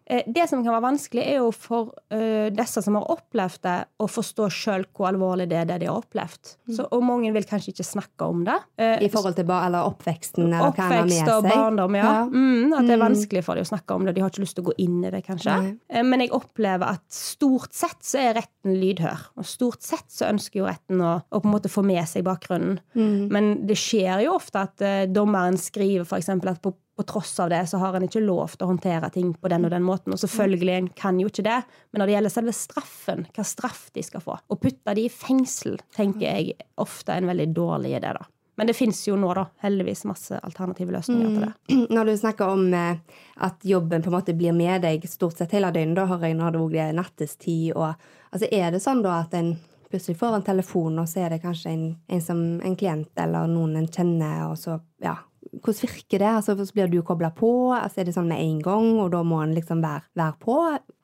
Eh, 0.09 0.23
Det 0.25 0.47
som 0.49 0.63
kan 0.63 0.73
være 0.73 0.85
vanskelig, 0.87 1.21
er 1.21 1.37
jo 1.37 1.51
for 1.53 1.91
uh, 2.13 2.49
disse 2.53 2.81
som 2.81 2.95
har 2.97 3.05
opplevd 3.13 3.61
det, 3.65 3.75
å 4.01 4.07
forstå 4.09 4.47
sjøl 4.53 4.85
hvor 4.95 5.11
alvorlig 5.11 5.45
det 5.51 5.59
er 5.61 5.67
det 5.69 5.79
de 5.83 5.89
har 5.89 5.99
opplevd. 6.01 6.53
Så, 6.73 6.87
og 6.89 7.03
mange 7.05 7.29
vil 7.35 7.45
kanskje 7.47 7.75
ikke 7.75 7.85
snakke 7.85 8.29
om 8.29 8.41
det. 8.47 8.57
Uh, 8.81 8.97
I 9.05 9.11
forhold 9.13 9.37
til 9.37 9.45
eller 9.49 9.85
oppveksten, 9.85 10.47
eller 10.47 10.73
hva 10.73 10.87
har 10.89 11.03
Oppvekst 11.03 11.21
med 11.21 11.33
og 11.35 11.47
barndom, 11.49 11.97
ja. 11.99 12.09
Ja. 12.09 12.25
Mm, 12.25 12.73
at 12.73 12.89
det 12.89 12.95
er 12.95 13.03
vanskelig 13.03 13.45
for 13.45 13.59
dem 13.59 13.67
å 13.67 13.69
snakke 13.69 13.97
om 13.97 14.07
det. 14.07 14.15
De 14.17 14.25
har 14.25 14.33
ikke 14.33 14.45
lyst 14.45 14.57
til 14.57 14.65
å 14.65 14.69
gå 14.71 14.77
inn 14.81 14.97
i 15.03 15.13
det, 15.13 15.21
kanskje. 15.27 15.57
Eh, 15.89 16.03
Men 16.05 16.25
jeg 16.25 16.33
opplever 16.35 16.95
at 16.97 17.05
stort 17.13 17.77
sett 17.77 18.01
så 18.05 18.21
er 18.23 18.37
retten 18.39 18.77
lydhør. 18.81 19.29
Og 19.37 19.45
stort 19.45 19.85
sett 19.85 20.09
så 20.09 20.29
ønsker 20.31 20.63
jo 20.63 20.69
retten 20.69 21.05
å, 21.05 21.19
å 21.21 21.41
på 21.43 21.49
en 21.49 21.53
måte 21.53 21.71
få 21.71 21.85
med 21.85 22.05
seg 22.09 22.25
bakgrunnen. 22.25 22.79
Mm. 22.97 23.29
Men 23.29 23.51
det 23.69 23.77
skjer 23.77 24.25
jo 24.25 24.37
ofte 24.39 24.65
at 24.65 24.85
dommeren 25.13 25.57
skriver 25.59 26.07
eksempel 26.17 26.53
at 26.53 26.61
på, 26.63 26.73
på 26.99 27.03
tross 27.07 27.39
av 27.39 27.49
det 27.49 27.61
så 27.71 27.77
har 27.79 27.95
en 27.95 28.03
ikke 28.03 28.19
lov 28.19 28.57
til 28.57 28.65
å 28.65 28.73
håndtere 28.73 29.07
ting 29.15 29.29
på 29.31 29.47
den 29.47 29.63
og 29.63 29.71
den 29.71 29.85
måten. 29.87 30.11
Og 30.11 30.19
selvfølgelig 30.19 30.73
en 30.75 30.89
kan 30.99 31.19
jo 31.21 31.29
ikke 31.31 31.45
det. 31.45 31.61
Men 31.91 32.01
når 32.01 32.09
det 32.09 32.15
gjelder 32.17 32.33
selve 32.33 32.55
straffen, 32.57 33.21
hva 33.37 33.45
straff 33.47 33.85
de 33.95 34.03
skal 34.03 34.23
få, 34.25 34.35
å 34.35 34.57
putte 34.59 34.95
de 34.97 35.05
i 35.07 35.13
fengsel, 35.13 35.77
tenker 35.95 36.25
jeg 36.25 36.57
ofte 36.83 37.15
er 37.15 37.23
en 37.23 37.31
veldig 37.31 37.45
dårlig 37.55 37.93
idé, 38.01 38.11
da. 38.19 38.27
Men 38.59 38.67
det 38.67 38.75
fins 38.75 38.99
jo 39.07 39.15
nå, 39.15 39.29
da, 39.37 39.45
heldigvis, 39.63 40.01
masse 40.09 40.35
alternative 40.43 40.91
løsninger 40.91 41.29
til 41.31 41.45
det. 41.45 41.77
Når 41.95 42.11
du 42.11 42.13
snakker 42.19 42.51
om 42.51 42.67
eh, 42.75 43.21
at 43.47 43.63
jobben 43.63 44.03
på 44.03 44.11
en 44.11 44.17
måte 44.17 44.35
blir 44.35 44.51
med 44.57 44.83
deg 44.83 45.07
stort 45.07 45.39
sett 45.39 45.55
hele 45.55 45.71
døgnet, 45.71 45.95
da 46.01 46.09
har 46.11 46.27
jeg 46.27 46.35
nå 46.35 46.51
det 46.51 46.83
er 46.83 46.97
nattestid 46.99 47.71
og 47.77 47.93
altså 48.29 48.51
Er 48.51 48.75
det 48.75 48.83
sånn 48.83 48.99
da 49.07 49.21
at 49.21 49.39
en 49.39 49.53
plutselig 49.89 50.19
får 50.19 50.35
en 50.35 50.45
telefon, 50.51 50.99
og 50.99 51.07
så 51.07 51.23
er 51.23 51.37
det 51.37 51.39
kanskje 51.47 51.71
en, 51.71 51.87
en, 52.11 52.21
som, 52.21 52.43
en 52.59 52.75
klient 52.77 53.23
eller 53.23 53.47
noen 53.47 53.79
en 53.79 53.87
kjenner, 53.87 54.49
og 54.51 54.59
så 54.59 54.75
ja, 55.01 55.15
hvordan 55.57 55.81
virker 55.81 56.21
det? 56.21 56.29
Altså, 56.29 56.55
så 56.57 56.75
blir 56.75 56.91
du 56.91 57.01
kobla 57.05 57.31
på? 57.35 57.49
Altså, 57.75 58.01
er 58.01 58.09
det 58.09 58.15
sånn 58.15 58.29
med 58.29 58.41
en 58.43 58.61
gang, 58.65 58.93
og 59.01 59.11
da 59.15 59.23
må 59.25 59.41
en 59.43 59.55
liksom 59.57 59.83
være, 59.83 60.05
være 60.19 60.37
på? 60.43 60.57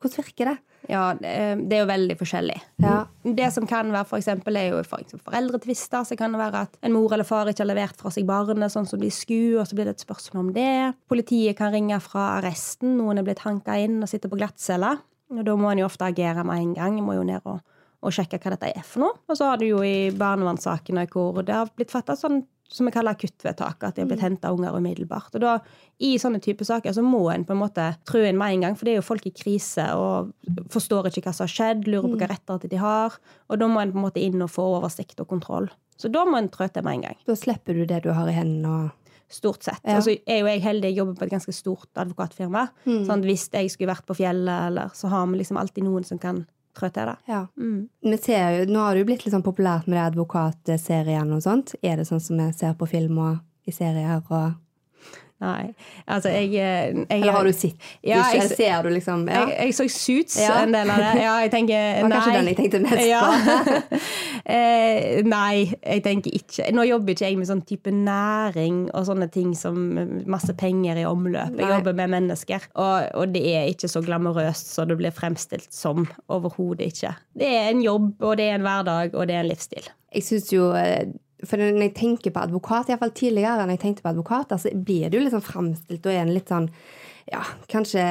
Hvordan 0.03 0.25
virker 0.29 0.51
det? 0.51 0.57
Ja, 0.89 1.13
det 1.17 1.33
det 1.65 1.77
er 1.77 1.83
jo 1.83 1.89
veldig 1.89 2.15
forskjellig. 2.19 2.57
Ja. 2.83 2.95
Det 3.23 3.47
som 3.53 3.65
kan 3.69 3.89
være 3.93 4.07
for 4.09 4.19
eksempel, 4.19 4.57
er 4.59 4.69
jo 4.69 4.81
for 4.85 5.01
eksempel 5.01 5.31
foreldretvister. 5.31 6.05
Så 6.05 6.17
kan 6.19 6.35
det 6.35 6.41
være 6.41 6.65
at 6.67 6.77
en 6.85 6.93
mor 6.93 7.13
eller 7.13 7.27
far 7.27 7.49
ikke 7.49 7.63
har 7.63 7.71
levert 7.71 7.97
fra 7.99 8.11
seg 8.13 8.27
barnet 8.29 8.73
sånn 8.73 8.87
som 8.89 9.01
de 9.01 9.09
skulle, 9.13 9.59
og 9.61 9.67
så 9.69 9.77
blir 9.77 9.89
det 9.89 9.95
et 9.97 10.05
spørsmål 10.05 10.43
om 10.43 10.53
det. 10.55 10.95
Politiet 11.09 11.57
kan 11.57 11.73
ringe 11.73 11.99
fra 12.03 12.35
arresten. 12.37 12.97
Noen 12.99 13.21
er 13.21 13.27
blitt 13.27 13.43
hanka 13.45 13.77
inn 13.81 14.01
og 14.01 14.11
sitter 14.11 14.31
på 14.31 14.39
glattcelle. 14.39 14.95
Og 15.33 15.45
da 15.45 15.55
må 15.57 15.71
en 15.71 15.81
jo 15.81 15.89
ofte 15.89 16.05
agere 16.05 16.45
med 16.45 16.61
en 16.61 16.75
gang. 16.77 16.99
En 16.99 17.07
må 17.07 17.17
jo 17.17 17.25
ned 17.25 17.45
og, 17.49 17.63
og 18.05 18.13
sjekke 18.13 18.39
hva 18.41 18.53
dette 18.53 18.73
er 18.75 18.85
for 18.85 19.07
noe. 19.07 19.21
Og 19.25 19.39
så 19.39 19.49
har 19.49 19.61
du 19.61 19.67
jo 19.67 19.81
i 19.85 20.11
barnevernssakene 20.15 21.07
hvor 21.11 21.41
det 21.45 21.55
har 21.55 21.71
blitt 21.73 21.93
fatta 21.93 22.17
sånn 22.19 22.43
som 22.71 22.87
vi 22.87 22.93
kaller 22.95 23.15
akuttvedtak, 23.15 23.83
at 23.83 23.95
de 23.95 24.03
har 24.03 24.09
blitt 24.09 24.23
henta 24.23 24.51
unger 24.53 24.75
umiddelbart. 24.75 25.35
Og 25.37 25.43
da, 25.43 25.53
I 26.01 26.15
sånne 26.21 26.41
typer 26.43 26.67
saker 26.67 26.95
så 26.95 27.03
må 27.05 27.21
en 27.31 27.45
på 27.45 27.53
en 27.53 27.61
måte 27.61 27.87
trø 28.09 28.23
inn 28.25 28.39
med 28.41 28.55
en 28.55 28.65
gang, 28.65 28.77
for 28.77 28.87
det 28.87 28.95
er 28.95 28.99
jo 28.99 29.05
folk 29.05 29.27
i 29.29 29.33
krise 29.35 29.85
og 29.99 30.33
forstår 30.73 31.11
ikke 31.11 31.27
hva 31.27 31.35
som 31.35 31.45
har 31.45 31.53
skjedd, 31.53 31.87
lurer 31.87 32.09
på 32.09 32.19
hva 32.19 32.31
rettigheter 32.33 32.73
de 32.73 32.81
har, 32.81 33.17
og 33.49 33.61
da 33.61 33.69
må 33.69 33.83
en 33.83 33.93
på 33.93 34.01
en 34.01 34.07
måte 34.07 34.23
inn 34.23 34.41
og 34.41 34.51
få 34.51 34.67
oversikt 34.79 35.21
og 35.21 35.29
kontroll. 35.31 35.69
Så 35.95 36.11
da 36.11 36.25
må 36.27 36.41
en 36.41 36.51
trø 36.51 36.67
til 36.67 36.83
med 36.83 36.99
en 36.99 37.09
gang. 37.09 37.19
Da 37.29 37.37
slipper 37.39 37.77
du 37.77 37.85
det 37.87 38.03
du 38.03 38.11
har 38.15 38.29
i 38.29 38.35
hendene 38.35 38.77
og 38.83 38.93
Stort 39.25 39.65
sett. 39.65 39.81
Ja. 39.81 39.97
Og 39.97 40.03
så 40.05 40.13
er 40.29 40.43
jo 40.43 40.49
jeg 40.51 40.61
heldig, 40.61 40.91
jeg 40.91 40.99
jobber 40.99 41.15
på 41.17 41.25
et 41.25 41.31
ganske 41.33 41.53
stort 41.55 41.97
advokatfirma. 41.97 42.67
Sånn 42.85 43.23
at 43.23 43.25
hvis 43.25 43.47
jeg 43.49 43.71
skulle 43.73 43.89
vært 43.89 44.05
på 44.05 44.17
fjellet, 44.19 44.67
eller, 44.69 44.91
så 44.93 45.09
har 45.09 45.25
vi 45.31 45.39
liksom 45.39 45.57
alltid 45.57 45.87
noen 45.87 46.05
som 46.05 46.19
kan 46.21 46.43
trø 46.75 46.89
er, 46.91 47.11
det. 47.11 47.15
Ja. 47.31 47.41
Mm. 47.57 47.87
Vi 48.11 48.17
ser 48.21 48.59
jo, 48.59 48.67
nå 48.73 48.83
har 48.83 48.95
det 48.95 49.05
jo 49.05 49.09
blitt 49.11 49.25
litt 49.25 49.35
sånn 49.35 49.45
populært 49.45 49.87
med 49.87 49.97
de 49.97 50.03
advokatseriene 50.03 51.37
og 51.37 51.43
sånt. 51.45 51.75
Er 51.81 51.99
det 51.99 52.07
sånn 52.09 52.23
som 52.23 52.39
vi 52.41 52.51
ser 52.57 52.75
på 52.79 52.89
film 52.89 53.19
og 53.23 53.41
i 53.65 53.73
serier 53.73 54.21
og 54.29 54.53
Nei. 55.43 55.73
Altså, 56.07 56.29
jeg, 56.31 56.45
eh, 56.55 56.93
jeg 56.95 57.05
Eller 57.21 57.31
har 57.35 57.43
du 57.43 57.51
sett? 57.51 57.75
Ja, 58.01 58.21
ikke, 58.23 58.37
jeg- 58.39 58.57
ser 58.57 58.83
du 58.83 58.89
liksom 58.89 59.25
ja. 59.27 59.41
Jeg, 59.49 59.57
jeg 59.65 59.73
så 59.75 59.87
Suits, 59.91 60.37
Ja. 60.39 60.61
en 60.63 60.71
del 60.71 60.89
av 60.89 60.97
det. 60.97 61.09
Ja, 61.21 61.33
jeg 61.43 61.51
tenker 61.51 61.75
Det 61.95 62.03
var 62.03 62.13
kanskje 62.15 62.35
den 62.37 62.47
jeg 62.47 62.57
tenkte 62.61 62.79
mest 62.85 63.03
Ja. 63.09 63.99
eh, 64.55 65.21
nei, 65.27 65.65
jeg 65.83 66.03
tenker 66.05 66.31
ikke. 66.39 66.69
Nå 66.75 66.85
jobber 66.87 67.15
ikke 67.15 67.27
jeg 67.29 67.37
med 67.39 67.49
sånn 67.49 67.63
type 67.67 67.91
næring 67.91 68.79
og 68.93 69.05
sånne 69.09 69.27
ting 69.33 69.53
som 69.59 69.77
masse 70.29 70.55
penger 70.57 71.01
i 71.01 71.05
omløp. 71.09 71.51
Jeg 71.55 71.65
Nei. 71.65 71.71
jobber 71.77 71.97
med 71.99 72.13
mennesker, 72.15 72.69
og, 72.75 73.09
og 73.19 73.33
det 73.35 73.43
er 73.55 73.67
ikke 73.73 73.89
så 73.91 74.03
glamorøst 74.05 74.71
som 74.75 74.87
det 74.91 74.97
blir 75.01 75.11
fremstilt 75.15 75.67
som. 75.75 76.07
Overhodet 76.31 76.93
ikke. 76.93 77.11
Det 77.37 77.51
er 77.59 77.69
en 77.73 77.83
jobb, 77.83 78.13
og 78.23 78.37
det 78.39 78.49
er 78.49 78.55
en 78.59 78.65
hverdag, 78.65 79.13
og 79.15 79.27
det 79.27 79.35
er 79.35 79.43
en 79.45 79.51
livsstil. 79.51 79.91
Jeg 80.15 80.23
synes 80.23 80.51
jo 80.53 80.69
eh, 80.79 81.11
For 81.45 81.61
når 81.61 81.87
jeg 81.87 81.95
tenker 81.97 82.33
på 82.35 82.43
advokat, 82.43 82.91
iallfall 82.91 83.13
tidligere 83.15 83.63
når 83.63 83.75
jeg 83.75 83.83
tenkte 83.85 84.05
på 84.05 84.11
advokater, 84.13 84.61
så 84.61 84.73
blir 84.75 85.09
det 85.09 85.19
jo 85.19 85.23
litt 85.25 85.35
sånn 85.35 85.45
framstilt 85.45 86.05
og 86.05 86.13
er 86.13 86.23
en 86.25 86.35
litt 86.35 86.53
sånn 86.53 86.69
Ja, 87.25 87.41
kanskje 87.71 88.03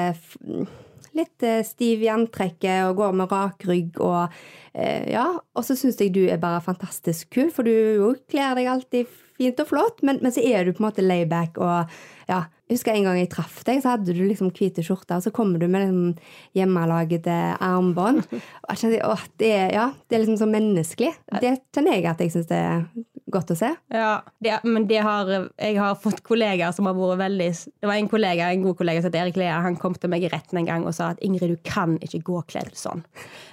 litt 1.15 1.45
eh, 1.47 1.63
stiv 1.67 2.03
i 2.03 2.11
antrekket 2.11 2.89
og 2.89 2.99
går 2.99 3.13
med 3.21 3.31
rak 3.33 3.67
rygg 3.69 4.01
og 4.03 4.25
eh, 4.73 5.07
Ja. 5.13 5.29
Og 5.55 5.67
så 5.67 5.77
syns 5.79 6.01
jeg 6.03 6.15
du 6.15 6.25
er 6.27 6.41
bare 6.43 6.65
fantastisk 6.65 7.31
kul, 7.35 7.53
for 7.55 7.67
du 7.67 8.17
kler 8.31 8.57
deg 8.59 8.71
alltid 8.71 9.21
fint 9.35 9.61
og 9.63 9.71
flott, 9.71 10.03
men, 10.07 10.21
men 10.23 10.35
så 10.35 10.43
er 10.47 10.65
du 10.65 10.75
på 10.75 10.83
en 10.83 10.89
måte 10.91 11.05
layback 11.05 11.59
og 11.63 11.95
ja. 12.29 12.45
Jeg 12.65 12.79
husker 12.79 12.95
en 12.97 13.05
gang 13.05 13.19
jeg 13.19 13.29
traff 13.29 13.59
deg, 13.69 13.83
så 13.85 13.91
hadde 13.93 14.15
du 14.17 14.23
liksom 14.25 14.49
hvite 14.57 14.81
skjorter, 14.83 15.19
og 15.19 15.25
så 15.27 15.31
kommer 15.37 15.61
du 15.61 15.67
med 15.69 15.83
liksom 15.85 16.31
hjemmelagede 16.57 17.35
armbånd. 17.61 18.23
Og 18.25 18.71
jeg 18.73 18.81
kjente, 18.81 19.01
åh, 19.05 19.25
det, 19.43 19.51
er, 19.53 19.67
ja, 19.77 19.85
det 20.09 20.17
er 20.17 20.23
liksom 20.23 20.39
så 20.41 20.49
menneskelig. 20.49 21.11
Det 21.45 21.51
kjenner 21.77 21.99
jeg 21.99 22.07
at 22.09 22.25
jeg 22.25 22.33
syns 22.33 22.49
det 22.49 22.63
er 22.65 22.87
godt 23.33 23.51
å 23.55 23.57
se. 23.57 23.71
Ja, 23.95 24.19
det, 24.45 24.59
men 24.69 24.85
det 24.91 24.99
har, 25.05 25.29
jeg 25.57 25.79
har 25.81 25.95
fått 26.01 26.21
kollegaer 26.27 26.75
som 26.77 26.85
har 26.89 26.97
vært 26.99 27.23
veldig 27.23 27.47
Det 27.81 27.89
var 27.89 27.97
en 27.97 28.09
kollega, 28.13 28.51
en 28.53 28.63
god 28.67 28.77
kollega 28.77 29.01
som 29.01 29.09
heter 29.09 29.23
Erik 29.25 29.39
Lea. 29.41 29.55
Han 29.65 29.79
kom 29.81 29.95
til 29.97 30.11
meg 30.13 30.27
i 30.27 30.31
retten 30.33 30.61
en 30.61 30.69
gang 30.69 30.85
og 30.85 30.93
sa 30.97 31.13
at 31.15 31.23
Ingrid, 31.25 31.55
du 31.57 31.61
kan 31.65 31.97
ikke 32.05 32.21
gå 32.27 32.43
kledd 32.53 32.75
sånn. 32.77 33.01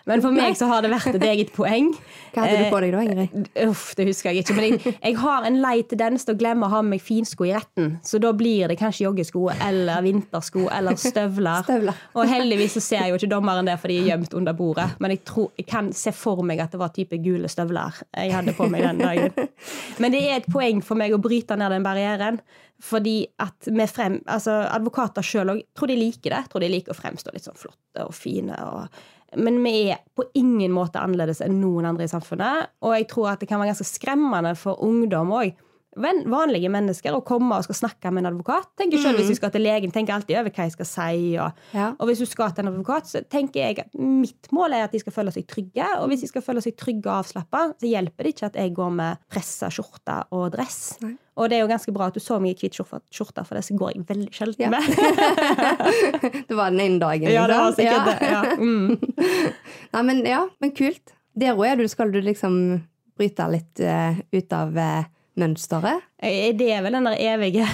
Men 0.09 0.23
for 0.23 0.33
meg 0.33 0.55
så 0.57 0.65
har 0.67 0.81
det 0.83 0.89
vært 0.91 1.13
et 1.15 1.23
eget 1.29 1.53
poeng. 1.55 1.91
Hva 2.33 2.43
hadde 2.45 2.57
Eh, 2.57 2.65
du 2.67 2.73
på 2.73 2.81
deg 2.83 2.91
da, 2.95 3.01
Ingrid? 3.05 3.49
Uff, 3.67 3.83
det 3.95 4.07
husker 4.09 4.31
jeg 4.33 4.43
ikke. 4.43 4.55
Men 4.57 4.65
jeg, 4.75 4.95
jeg 4.97 5.17
har 5.21 5.45
en 5.47 5.59
lei 5.63 5.75
tendens 5.87 6.25
til 6.27 6.35
å 6.35 6.39
glemme 6.41 6.67
å 6.67 6.71
ha 6.73 6.81
med 6.83 6.97
meg 6.97 7.03
finsko 7.05 7.45
i 7.47 7.53
retten. 7.55 7.93
Så 8.05 8.19
da 8.23 8.31
blir 8.35 8.67
det 8.71 8.79
kanskje 8.81 9.05
joggesko 9.05 9.45
eller 9.67 10.01
vintersko 10.05 10.65
eller 10.73 10.97
støvler. 10.99 11.61
Støvler. 11.67 12.01
Og 12.17 12.27
heldigvis 12.29 12.75
så 12.79 12.83
ser 12.83 13.07
jo 13.11 13.19
ikke 13.19 13.31
dommeren 13.31 13.69
det, 13.69 13.77
for 13.79 13.93
de 13.93 13.99
er 14.01 14.09
gjemt 14.11 14.33
under 14.37 14.57
bordet. 14.57 14.89
Men 14.99 15.15
jeg, 15.15 15.23
tror, 15.29 15.51
jeg 15.59 15.67
kan 15.71 15.91
se 15.95 16.11
for 16.15 16.41
meg 16.43 16.59
at 16.65 16.73
det 16.75 16.81
var 16.81 16.91
type 16.95 17.21
gule 17.23 17.47
støvler 17.51 18.01
jeg 18.17 18.33
hadde 18.35 18.53
på 18.57 18.67
meg 18.71 18.83
den 18.89 19.01
dagen. 19.05 19.31
Men 20.01 20.13
det 20.13 20.21
er 20.25 20.39
et 20.39 20.51
poeng 20.51 20.81
for 20.85 20.99
meg 20.99 21.13
å 21.13 21.21
bryte 21.21 21.57
ned 21.59 21.73
den 21.75 21.85
barrieren. 21.85 22.41
Fordi 22.81 23.15
at 23.41 23.69
frem, 23.91 24.19
altså 24.25 24.63
Advokater 24.71 25.25
sjøl 25.25 25.53
òg 25.53 25.63
tror 25.77 25.91
de 25.91 25.99
liker 25.99 26.33
det. 26.33 26.43
Tror 26.49 26.63
de 26.63 26.71
liker 26.71 26.95
å 26.95 26.97
fremstå 26.97 27.33
litt 27.33 27.45
sånn 27.45 27.59
flotte 27.59 28.07
og 28.07 28.15
fine. 28.17 28.57
Og, 28.57 29.01
men 29.41 29.59
vi 29.63 29.91
er 29.93 30.01
på 30.17 30.25
ingen 30.39 30.73
måte 30.73 31.01
annerledes 31.01 31.43
enn 31.45 31.59
noen 31.61 31.91
andre 31.91 32.07
i 32.07 32.11
samfunnet. 32.11 32.73
Og 32.81 32.95
jeg 32.97 33.09
tror 33.11 33.33
at 33.33 33.43
det 33.43 33.51
kan 33.51 33.61
være 33.61 33.75
ganske 33.75 33.91
skremmende 33.91 34.55
for 34.59 34.81
ungdom 34.87 35.35
òg. 35.37 35.53
Vanlige 35.99 36.69
mennesker 36.71 37.11
å 37.17 37.19
komme 37.27 37.57
og 37.59 37.65
skal 37.65 37.75
snakke 37.75 38.11
med 38.15 38.23
en 38.23 38.29
advokat. 38.31 38.69
Tenker 38.79 38.97
selv 39.03 39.17
Hvis 39.19 39.27
du 39.27 39.35
skal 39.35 39.51
til 39.51 39.61
legen, 39.65 39.91
tenker 39.91 40.13
alltid 40.15 40.37
over 40.39 40.49
hva 40.55 40.63
jeg 40.63 40.71
skal 40.77 40.87
si. 40.87 41.37
Og, 41.37 41.51
Ja. 41.75 41.89
og 41.99 42.07
hvis 42.07 42.19
du 42.19 42.25
skal 42.25 42.51
til 42.55 42.63
en 42.65 42.71
advokat, 42.73 43.09
så 43.11 43.21
tenker 43.27 43.59
jeg 43.59 43.79
at 43.79 43.93
mitt 43.99 44.47
mål 44.55 44.71
er 44.73 44.83
at 44.85 44.91
de 44.93 44.99
skal 44.99 45.11
føle 45.11 45.33
seg 45.35 45.47
trygge. 45.47 45.83
Og 45.99 46.07
hvis 46.09 46.21
de 46.21 46.27
skal 46.31 46.41
føle 46.41 46.61
seg 46.63 46.77
trygge 46.79 47.07
og 47.11 47.25
avslappa, 47.25 47.73
så 47.77 47.89
hjelper 47.91 48.23
det 48.23 48.35
ikke 48.35 48.45
at 48.45 48.55
jeg 48.55 48.73
går 48.73 48.91
med 48.95 49.17
pressa 49.29 49.67
skjorte 49.69 50.15
og 50.31 50.51
dress. 50.55 50.97
Nei. 51.01 51.17
Og 51.37 51.49
det 51.49 51.57
er 51.57 51.61
jo 51.65 51.67
ganske 51.71 51.93
bra 51.95 52.07
at 52.07 52.13
du 52.13 52.19
så 52.23 52.37
i 52.39 52.53
hvit 52.53 52.73
skjorte, 52.75 53.45
for 53.45 53.55
det 53.55 53.77
går 53.79 53.93
jeg 53.95 54.05
veldig 54.07 54.31
sjelden 54.31 54.59
Ja. 54.59 54.69
med. 54.69 54.83
det 56.47 56.55
var 56.55 56.69
den 56.71 56.79
ene 56.79 56.99
dagen. 56.99 57.29
ja, 57.31 57.47
det 57.47 57.57
var 57.57 57.71
sikkert 57.75 58.07
Ja. 58.07 58.15
det. 58.15 58.31
Ja. 58.31 58.55
Mm. 58.55 58.99
Nei, 59.93 60.01
men 60.03 60.25
ja, 60.25 60.47
men 60.61 60.71
kult. 60.71 61.13
Der 61.35 61.55
òg 61.55 61.65
er 61.67 61.75
du, 61.79 61.87
skal 61.87 62.11
du 62.11 62.19
liksom 62.21 62.83
bryte 63.17 63.47
litt 63.51 63.79
uh, 63.83 64.15
ut 64.33 64.53
av 64.55 64.75
uh, 64.77 65.03
mønsteret. 65.41 66.03
Eh, 66.21 66.51
Det 66.57 66.69
er 66.75 66.81
vel 66.85 66.93
den 66.99 67.09
der 67.09 67.17
evige, 67.19 67.65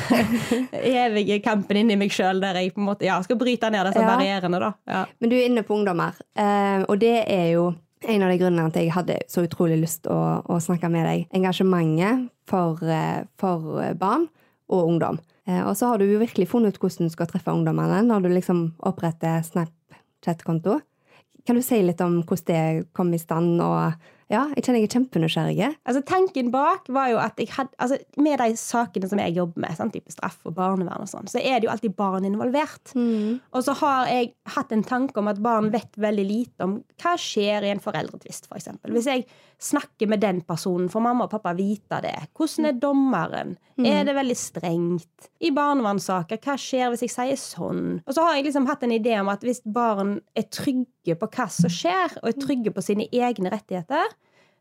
evige 0.72 1.40
kampen 1.46 1.78
inni 1.82 1.98
meg 2.00 2.14
sjøl 2.16 2.40
der 2.44 2.60
jeg 2.62 2.74
på 2.76 2.82
en 2.82 2.88
måte, 2.90 3.06
ja, 3.08 3.18
skal 3.26 3.40
bryte 3.40 3.70
ned 3.74 3.90
disse 3.90 4.02
Ja. 4.04 4.08
barrierene. 4.16 4.60
da. 4.60 4.72
Ja. 4.88 5.06
Men 5.20 5.30
du 5.30 5.36
er 5.36 5.46
inne 5.50 5.64
på 5.68 5.76
ungdommer, 5.78 6.14
eh, 6.38 6.84
og 6.88 7.00
det 7.00 7.26
er 7.28 7.52
jo 7.54 7.74
en 8.08 8.22
av 8.24 8.30
de 8.32 8.38
grunnene 8.38 8.72
til 8.72 8.80
at 8.80 8.86
jeg 8.86 8.94
hadde 8.94 9.16
så 9.28 9.44
utrolig 9.48 9.80
lyst 9.82 10.06
å, 10.08 10.18
å 10.46 10.60
snakke 10.62 10.90
med 10.90 11.06
deg. 11.06 11.28
Engasjementet 11.34 12.30
for, 12.48 12.78
eh, 12.84 13.24
for 13.40 13.94
barn 13.98 14.28
og 14.70 14.88
ungdom. 14.92 15.20
Eh, 15.48 15.64
og 15.66 15.74
så 15.76 15.88
har 15.90 15.98
du 15.98 16.06
jo 16.06 16.20
virkelig 16.20 16.48
funnet 16.52 16.76
ut 16.76 16.80
hvordan 16.80 17.08
du 17.08 17.14
skal 17.16 17.26
treffe 17.28 17.52
ungdommene 17.54 18.04
når 18.06 18.22
du 18.24 18.30
liksom 18.36 18.74
oppretter 18.86 19.42
Snapchat-konto. 19.44 20.80
Kan 21.48 21.56
du 21.56 21.62
si 21.64 21.82
litt 21.82 22.02
om 22.04 22.22
hvordan 22.24 22.46
det 22.46 22.94
kom 22.94 23.14
i 23.14 23.18
stand? 23.22 23.62
Og 23.62 23.94
ja, 24.28 24.42
jeg 24.58 24.66
kjenner 24.66 24.82
jeg 24.82 24.90
er 24.90 24.94
kjempenysgjerrig. 24.98 25.68
Altså, 25.88 26.02
tanken 26.08 26.50
bak 26.52 26.90
var 26.92 27.12
jo 27.14 27.20
at 27.24 27.38
jeg 27.40 27.48
hadde, 27.56 27.72
altså, 27.80 27.98
med 28.20 28.42
de 28.42 28.60
sakene 28.60 29.08
som 29.08 29.22
jeg 29.24 29.38
jobber 29.38 29.64
med, 29.64 29.78
sånn 29.78 29.94
type 29.94 30.12
straff 30.12 30.42
og 30.44 30.58
barnevern, 30.58 31.06
og 31.06 31.12
sånn, 31.12 31.30
så 31.32 31.40
er 31.40 31.62
det 31.62 31.70
jo 31.70 31.72
alltid 31.72 31.96
barn 31.96 32.28
involvert. 32.28 32.92
Og 33.56 33.64
så 33.64 33.76
har 33.80 34.12
jeg 34.12 34.34
hatt 34.58 34.74
en 34.76 34.84
tanke 34.84 35.22
om 35.22 35.32
at 35.32 35.40
barn 35.44 35.72
vet 35.72 35.96
veldig 35.96 36.28
lite 36.28 36.68
om 36.68 36.80
hva 37.00 37.14
skjer 37.22 37.70
i 37.70 37.72
en 37.72 37.84
foreldretvist, 37.84 38.50
f.eks. 38.52 38.68
Hvis 38.92 39.08
jeg 39.14 39.24
snakker 39.64 40.12
med 40.12 40.22
den 40.22 40.44
personen, 40.46 40.90
får 40.92 41.02
mamma 41.08 41.26
og 41.26 41.32
pappa 41.32 41.56
vite 41.58 42.02
det. 42.04 42.18
Hvordan 42.38 42.68
er 42.70 42.78
dommeren? 42.84 43.56
Er 43.78 44.04
det 44.06 44.16
veldig 44.18 44.36
strengt? 44.38 45.30
I 45.40 45.54
barnevernssaker, 45.54 46.42
hva 46.44 46.58
skjer 46.60 46.92
hvis 46.92 47.06
jeg 47.06 47.14
sier 47.14 47.40
sånn? 47.40 47.82
Og 48.04 48.14
så 48.18 48.26
har 48.26 48.36
jeg 48.38 48.50
liksom 48.50 48.68
hatt 48.70 48.84
en 48.84 48.94
idé 48.94 49.16
om 49.22 49.30
at 49.32 49.46
hvis 49.46 49.64
barn 49.64 50.18
er 50.38 50.50
trygge 50.52 50.90
på 51.16 51.30
hva 51.32 51.48
som 51.54 51.72
skjer, 51.72 52.18
og 52.20 52.28
er 52.30 52.40
trygge 52.42 52.74
på 52.76 52.84
sine 52.84 53.08
egne 53.14 53.52
rettigheter, 53.54 54.12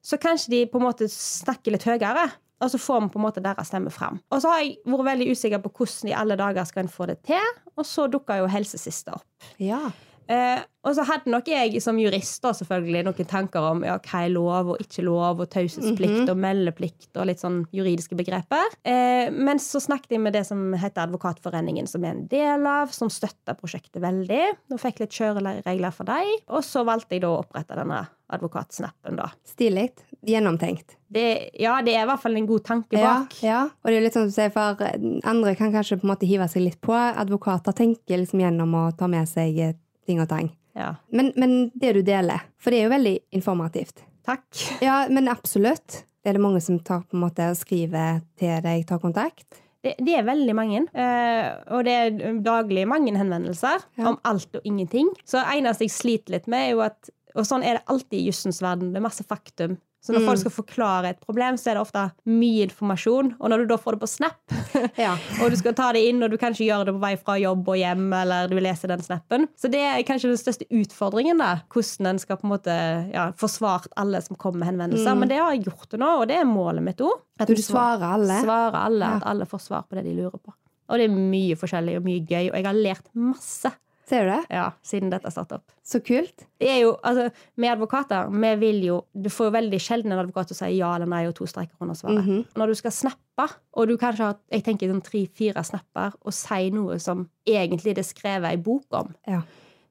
så 0.06 0.18
kanskje 0.22 0.52
de 0.52 0.64
på 0.70 0.78
en 0.78 0.86
måte 0.86 1.08
snakker 1.10 1.74
litt 1.74 1.86
høyere. 1.88 2.28
Og 2.62 2.70
så 2.72 2.78
får 2.80 3.02
vi 3.02 3.08
på 3.12 3.18
en 3.20 3.26
måte 3.26 3.42
deres 3.44 3.68
stemme 3.68 3.90
fram. 3.92 4.20
Og 4.32 4.40
så 4.40 4.48
har 4.48 4.62
jeg 4.62 4.78
vært 4.88 5.08
veldig 5.10 5.26
usikker 5.34 5.60
på 5.60 5.72
hvordan 5.76 6.08
i 6.08 6.14
alle 6.16 6.38
dager 6.40 6.64
skal 6.64 6.86
en 6.86 6.92
få 6.92 7.08
det 7.10 7.18
til. 7.28 7.50
Og 7.76 7.84
så 7.84 8.06
dukka 8.08 8.38
jo 8.40 8.46
helsesista 8.48 9.18
opp. 9.18 9.26
Ja. 9.60 9.82
Eh, 10.28 10.62
og 10.86 10.94
så 10.94 11.02
hadde 11.06 11.30
nok 11.32 11.48
jeg 11.50 11.80
som 11.82 11.98
jurist 11.98 12.44
da 12.44 12.52
selvfølgelig 12.54 13.02
noen 13.08 13.28
tanker 13.28 13.64
om 13.72 13.82
ja, 13.86 13.96
hva 13.98 14.22
er 14.22 14.32
lov 14.34 14.72
og 14.74 14.82
ikke 14.82 15.02
lov, 15.06 15.42
og 15.42 15.50
taushetsplikt 15.50 16.30
og 16.30 16.38
meldeplikt 16.38 17.18
og 17.18 17.26
litt 17.30 17.42
sånn 17.42 17.64
juridiske 17.74 18.18
begreper. 18.18 18.76
Eh, 18.86 19.32
men 19.34 19.60
så 19.62 19.82
snakket 19.82 20.16
jeg 20.16 20.22
med 20.22 20.36
det 20.36 20.44
som 20.46 20.68
heter 20.78 21.06
Advokatforeningen, 21.06 21.90
som 21.90 22.06
er 22.06 22.14
en 22.14 22.26
del 22.30 22.66
av, 22.70 22.94
som 22.94 23.10
støtter 23.10 23.58
prosjektet 23.58 23.98
veldig. 24.04 24.44
Og 24.70 24.82
fikk 24.82 25.02
litt 25.02 25.16
kjøreregler 25.16 25.94
for 25.94 26.08
dem. 26.08 26.36
Og 26.54 26.62
så 26.66 26.86
valgte 26.86 27.18
jeg 27.18 27.26
da 27.26 27.32
å 27.34 27.40
opprette 27.42 27.78
denne 27.78 28.04
advokatsnappen, 28.30 29.18
da. 29.18 29.30
Stilig. 29.46 29.90
Gjennomtenkt. 30.26 30.96
Det, 31.06 31.50
ja, 31.62 31.76
det 31.86 31.94
er 31.94 32.02
i 32.02 32.10
hvert 32.10 32.22
fall 32.22 32.38
en 32.38 32.48
god 32.48 32.64
tanke 32.66 32.98
bak. 32.98 33.34
ja, 33.46 33.60
og 33.70 33.90
det 33.90 33.98
er 33.98 34.06
litt 34.08 34.16
sånn 34.16 34.26
du 34.26 34.34
sier 34.34 34.50
for 34.50 34.80
andre 34.82 35.54
kan 35.58 35.70
kanskje 35.74 36.00
på 36.00 36.06
en 36.08 36.10
måte 36.10 36.26
hive 36.26 36.48
seg 36.50 36.64
litt 36.64 36.80
på. 36.82 36.94
Advokater 36.94 37.76
tenker 37.76 38.18
liksom 38.22 38.42
gjennom 38.42 38.74
å 38.74 38.88
ta 38.98 39.06
med 39.10 39.30
seg 39.30 39.60
eh, 39.62 39.76
ting 40.06 40.20
og 40.22 40.28
tang. 40.30 40.50
Ja. 40.76 40.94
Men, 41.10 41.32
men 41.40 41.70
det 41.74 41.94
du 41.96 42.02
deler, 42.06 42.42
for 42.60 42.70
det 42.74 42.80
er 42.82 42.88
jo 42.88 42.94
veldig 42.96 43.14
informativt. 43.38 44.02
Takk. 44.26 44.44
Ja, 44.82 45.04
men 45.08 45.28
absolutt. 45.30 46.02
Det 46.22 46.32
er 46.32 46.36
det 46.38 46.42
mange 46.42 46.60
som 46.64 46.80
tar 46.82 47.04
på 47.06 47.14
en 47.16 47.22
måte 47.22 47.44
og 47.52 47.56
skriver 47.60 48.20
til 48.40 48.56
deg, 48.64 48.82
tar 48.88 48.98
kontakt. 49.02 49.46
Det, 49.86 49.92
det 50.02 50.16
er 50.18 50.24
veldig 50.26 50.54
mange. 50.58 50.80
Eh, 50.98 51.44
og 51.70 51.84
det 51.86 51.92
er 51.94 52.38
daglig 52.42 52.82
mange 52.90 53.12
henvendelser 53.14 53.84
Ja. 54.00 54.08
om 54.10 54.16
alt 54.26 54.58
og 54.58 54.66
ingenting. 54.66 55.12
Så 55.24 55.38
eneste 55.54 55.86
jeg 55.86 55.94
sliter 55.94 56.34
litt 56.34 56.48
med, 56.50 56.64
er 56.66 56.74
jo 56.74 56.82
at 56.88 57.12
Og 57.36 57.44
sånn 57.44 57.62
er 57.68 57.76
det 57.76 57.82
alltid 57.92 58.16
i 58.16 58.26
jussens 58.30 58.62
verden. 58.64 58.94
Det 58.94 58.96
er 58.96 59.04
masse 59.04 59.22
faktum. 59.28 59.74
Så 60.04 60.14
når 60.14 60.22
folk 60.22 60.38
skal 60.38 60.52
forklare 60.54 61.10
et 61.10 61.18
problem, 61.18 61.56
så 61.58 61.72
er 61.72 61.78
det 61.78 61.82
ofte 61.82 62.02
mye 62.30 62.66
informasjon. 62.68 63.32
Og 63.40 63.50
når 63.50 63.64
du 63.64 63.72
da 63.72 63.78
får 63.80 63.96
det 63.96 64.02
på 64.04 64.08
Snap, 64.10 64.54
Ja. 65.06 65.16
og 65.42 65.50
du 65.50 65.56
skal 65.58 65.74
ta 65.78 65.88
det 65.96 66.04
inn, 66.06 66.22
og 66.22 66.30
du 66.30 66.36
kan 66.38 66.54
ikke 66.54 66.68
gjøre 66.68 66.88
det 66.88 66.94
på 66.94 67.02
vei 67.02 67.12
fra 67.18 67.36
jobb 67.40 67.66
og 67.72 67.80
hjem, 67.80 68.04
eller 68.14 68.50
du 68.50 68.54
vil 68.58 68.66
lese 68.68 68.90
den 68.90 69.02
snappen 69.02 69.48
Så 69.58 69.70
det 69.72 69.80
er 69.82 70.04
kanskje 70.06 70.30
den 70.30 70.40
største 70.40 70.68
utfordringen, 70.70 71.42
da. 71.42 71.62
Hvordan 71.72 72.12
en 72.12 72.22
skal 72.22 72.38
på 72.38 72.46
en 72.46 72.54
måte 72.54 72.76
ja, 73.14 73.30
få 73.40 73.50
svart 73.50 73.88
alle 73.98 74.20
som 74.22 74.38
kommer 74.38 74.62
med 74.62 74.72
henvendelser. 74.72 75.18
Men 75.18 75.32
det 75.32 75.40
har 75.42 75.56
jeg 75.56 75.66
gjort 75.66 75.90
det 75.90 76.00
nå, 76.02 76.12
og 76.20 76.28
det 76.30 76.38
er 76.38 76.46
målet 76.48 76.86
mitt 76.86 77.02
òg. 77.02 77.24
Du 77.46 77.56
svarer 77.62 78.06
alle? 78.16 78.38
Svarer 78.46 78.78
alle. 78.84 79.10
At 79.18 79.26
alle 79.26 79.48
får 79.48 79.64
svar 79.66 79.88
på 79.88 79.98
det 79.98 80.06
de 80.06 80.14
lurer 80.20 80.38
på. 80.38 80.54
Og 80.86 81.00
det 81.00 81.08
er 81.08 81.18
mye 81.18 81.56
forskjellig 81.58 81.96
og 81.98 82.06
mye 82.06 82.22
gøy, 82.22 82.52
og 82.52 82.54
jeg 82.60 82.66
har 82.68 82.78
lært 82.78 83.10
masse 83.18 83.72
Ser 84.06 84.22
du 84.24 84.30
det? 84.30 84.42
ja, 84.54 84.68
siden 84.86 85.10
dette 85.10 85.30
startet 85.34 85.58
opp. 85.58 85.72
Så 85.82 85.98
kult. 86.06 86.44
Det 86.62 86.68
er 86.70 86.80
jo, 86.84 86.92
altså, 87.02 87.30
Med 87.56 87.72
advokater 87.72 88.28
vi 88.30 88.52
vil 88.60 88.84
jo, 88.84 89.04
Du 89.12 89.28
får 89.28 89.48
jo 89.48 89.54
veldig 89.56 89.80
sjelden 89.82 90.12
en 90.14 90.20
advokat 90.22 90.48
som 90.52 90.60
sier 90.60 90.76
ja 90.76 90.92
eller 90.94 91.06
nei 91.10 91.24
og 91.26 91.34
to 91.34 91.46
streker 91.50 91.74
under 91.80 91.94
svaret. 91.98 92.22
Mhm. 92.24 92.44
Når 92.56 92.66
du 92.68 92.74
skal 92.74 92.90
snappe, 92.94 93.48
og 93.74 93.88
du 93.88 93.96
kanskje 93.98 94.24
har 94.28 94.36
jeg 94.52 94.62
tenker 94.64 94.88
sånn 94.92 95.02
tre-fire 95.02 95.64
snapper, 95.66 96.14
og 96.24 96.32
sier 96.32 96.70
noe 96.72 96.98
som 97.02 97.28
egentlig 97.46 97.94
det 97.96 98.04
er 98.06 98.12
skrevet 98.14 98.50
ei 98.52 98.56
bok 98.56 98.84
om, 98.92 99.14
Ja. 99.26 99.42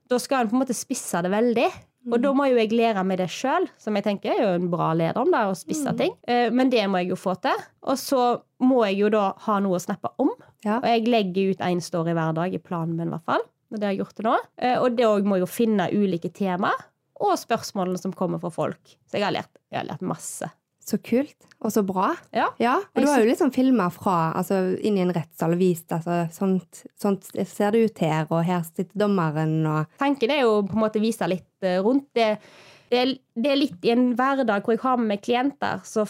da 0.10 0.18
skal 0.18 0.42
en 0.42 0.50
på 0.50 0.54
en 0.56 0.64
måte 0.64 0.74
spisse 0.76 1.22
det 1.22 1.32
veldig. 1.32 1.68
Og 2.12 2.22
da 2.22 2.32
må 2.38 2.46
jo 2.48 2.56
jeg 2.56 2.70
lære 2.70 3.04
meg 3.04 3.18
det 3.18 3.30
sjøl, 3.34 3.68
som 3.82 3.96
jeg 3.96 4.04
tenker 4.04 4.30
er 4.30 4.42
jo 4.44 4.48
en 4.62 4.70
bra 4.70 4.94
leder 4.94 5.18
om 5.18 5.32
det, 5.32 5.40
å 5.42 5.56
spisse 5.58 5.90
ting. 5.98 6.12
Eh, 6.28 6.52
Men 6.52 6.70
det 6.70 6.84
må 6.88 7.00
jeg 7.02 7.10
jo 7.10 7.16
få 7.16 7.34
til. 7.42 7.56
Og 7.82 7.98
så 7.98 8.42
må 8.62 8.86
jeg 8.86 8.98
jo 9.00 9.10
da 9.10 9.34
ha 9.36 9.60
noe 9.60 9.76
å 9.80 9.82
snappe 9.82 10.12
om. 10.20 10.30
Ja. 10.64 10.78
Og 10.78 10.84
jeg 10.86 11.08
legger 11.08 11.50
ut 11.52 11.58
én 11.66 11.82
story 11.82 12.14
hver 12.14 12.36
dag, 12.36 12.54
i 12.54 12.60
planen 12.60 12.96
min 12.96 13.08
i 13.08 13.10
hvert 13.10 13.26
fall. 13.26 13.42
Og 13.72 13.80
det 13.80 13.88
har 13.88 13.96
jeg 13.96 14.04
gjort 14.04 14.16
til 14.20 14.28
nå. 14.30 14.36
Eh, 14.62 14.76
Og 14.82 14.98
det 14.98 15.08
òg 15.08 15.26
må 15.28 15.40
jo 15.42 15.48
finne 15.50 15.90
ulike 15.94 16.30
temaer 16.34 16.86
og 17.24 17.38
spørsmålene 17.40 17.98
som 18.02 18.12
kommer 18.14 18.42
fra 18.44 18.52
folk. 18.52 18.96
Så 19.08 19.18
jeg 19.18 19.24
har 19.24 19.32
lært, 19.36 19.52
jeg 19.72 19.80
har 19.80 19.88
lært 19.88 20.04
masse. 20.06 20.50
Så 20.86 21.00
kult. 21.02 21.48
Og 21.66 21.72
så 21.74 21.82
bra. 21.82 22.12
Ja. 22.36 22.50
Ja, 22.62 22.76
og 22.94 23.02
du 23.02 23.08
har 23.10 23.24
jo 23.24 23.30
liksom 23.30 23.50
filma 23.56 23.88
fra 23.90 24.34
altså, 24.38 24.60
inn 24.86 25.00
i 25.00 25.02
en 25.02 25.14
rettssal 25.16 25.56
og 25.56 25.62
vist 25.64 25.90
altså, 25.96 26.28
sånt, 26.36 26.84
sånt 27.00 27.26
ser 27.50 27.74
det 27.74 27.86
ut 27.88 28.04
her, 28.04 28.28
og 28.30 28.44
her 28.46 28.62
sitter 28.68 28.92
dommeren 29.06 29.56
og 29.66 29.96
Tanken 29.98 30.30
er 30.36 30.44
jo 30.44 30.60
på 30.68 30.78
en 30.78 30.84
måte 30.84 31.02
å 31.02 31.06
vise 31.08 31.26
litt 31.32 31.66
eh, 31.66 31.80
rundt 31.82 32.12
det. 32.14 32.36
Det 32.92 33.00
er, 33.02 33.16
det 33.34 33.50
er 33.50 33.58
litt 33.64 33.88
i 33.88 33.96
en 33.96 34.12
hverdag 34.20 34.62
hvor 34.62 34.76
jeg 34.76 34.84
har 34.84 35.00
med 35.02 35.16
meg 35.16 35.24
klienter, 35.26 35.82
så 35.88 36.06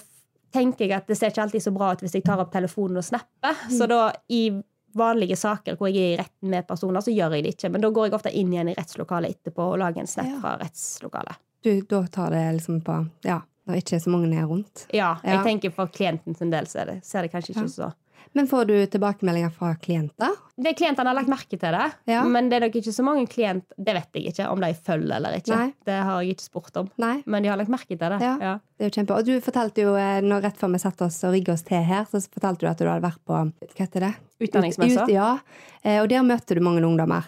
tenker 0.52 0.90
jeg 0.90 0.98
at 0.98 1.08
det 1.08 1.16
ser 1.22 1.32
ikke 1.32 1.46
alltid 1.46 1.64
så 1.64 1.72
bra 1.76 1.94
ut 1.96 2.04
hvis 2.04 2.18
jeg 2.18 2.26
tar 2.28 2.42
opp 2.44 2.52
telefonen 2.52 3.00
og 3.00 3.06
snapper. 3.08 3.56
Så 3.72 3.88
da 3.92 4.10
i 4.28 4.50
vanlige 4.96 5.36
saker 5.38 5.76
hvor 5.80 5.90
jeg 5.92 5.98
er 6.04 6.14
i 6.14 6.18
retten 6.24 6.50
med 6.50 6.68
personer, 6.68 7.02
så 7.04 7.12
gjør 7.14 7.36
jeg 7.36 7.44
det 7.44 7.54
ikke. 7.56 7.72
Men 7.72 7.82
da 7.82 7.90
går 7.92 8.06
jeg 8.10 8.14
ofte 8.18 8.32
inn 8.36 8.54
igjen 8.54 8.70
i 8.72 8.76
rettslokalet 8.78 9.36
etterpå 9.38 9.66
og 9.74 9.80
lager 9.82 10.00
en 10.04 10.08
snap 10.08 10.26
Ja. 10.30 10.40
fra 10.42 10.56
rettslokalet. 10.62 11.36
du, 11.66 11.82
da 11.82 12.04
tar 12.08 12.30
det 12.32 12.44
liksom 12.60 12.82
på 12.86 13.10
Ja, 13.26 13.42
når 13.68 13.76
ikke 13.82 14.00
så 14.00 14.10
mange 14.14 14.30
er 14.38 14.46
rundt. 14.46 14.86
Ja, 14.94 15.18
jeg 15.24 15.34
Ja. 15.40 15.44
tenker 15.44 15.72
for 15.74 15.88
klienten 15.88 16.36
sin 16.38 16.50
del 16.52 16.66
så 16.66 16.82
er 16.82 16.86
det, 16.86 17.06
ser 17.06 17.22
det 17.24 17.32
kanskje 17.32 17.56
ikke 17.56 17.70
så 17.70 17.94
Men 18.34 18.48
får 18.48 18.66
du 18.68 18.86
tilbakemeldinger 18.88 19.50
fra 19.52 19.76
klienter? 19.76 20.32
Det 20.58 20.76
Klientene 20.78 21.08
har 21.12 21.16
lagt 21.18 21.28
merke 21.30 21.58
til 21.60 21.72
det, 21.76 21.92
Ja. 22.08 22.24
men 22.24 22.48
det 22.50 22.58
er 22.58 22.68
nok 22.68 22.76
ikke 22.80 22.94
så 22.96 23.04
mange 23.04 23.28
klient 23.28 23.66
Det 23.78 23.94
vet 23.94 24.08
jeg 24.14 24.32
ikke 24.34 24.50
om 24.50 24.60
de 24.62 24.74
følger 24.74 25.16
eller 25.18 25.36
ikke. 25.42 25.56
Nei. 25.56 25.74
Det 25.86 25.98
har 26.04 26.22
jeg 26.24 26.36
ikke 26.38 26.48
spurt 26.48 26.78
om. 26.78 26.90
Nei? 26.98 27.24
Men 27.26 27.44
de 27.44 27.50
har 27.50 27.58
lagt 27.58 27.70
merke 27.70 27.88
til 27.92 27.98
det. 27.98 28.22
Ja. 28.22 28.38
Ja. 28.40 28.54
Det 28.78 28.86
er 28.86 28.90
jo 28.90 28.96
kjempe. 29.02 29.16
Og 29.18 29.26
du 29.26 29.40
fortalte 29.40 29.82
jo, 29.86 29.96
eh, 29.96 30.20
når 30.22 30.42
rett 30.44 30.58
før 30.60 30.72
vi 30.74 30.80
satte 30.80 31.06
oss 31.06 31.22
og 31.24 31.32
rigget 31.34 31.54
oss 31.54 31.64
til 31.64 31.82
her, 31.84 32.04
så 32.12 32.20
fortalte 32.28 32.60
du 32.60 32.68
at 32.68 32.78
du 32.78 32.86
hadde 32.86 33.04
vært 33.04 33.22
på 33.26 33.34
Hva 33.36 33.52
heter 33.80 34.00
det? 34.10 34.14
Utdanningsmessa. 34.42 35.04
Ut- 35.06 35.10
Ja. 35.14 35.38
Eh, 35.84 36.02
Og 36.02 36.10
der 36.10 36.24
møtte 36.24 36.56
du 36.56 36.60
mange 36.62 36.82
ungdommer. 36.84 37.24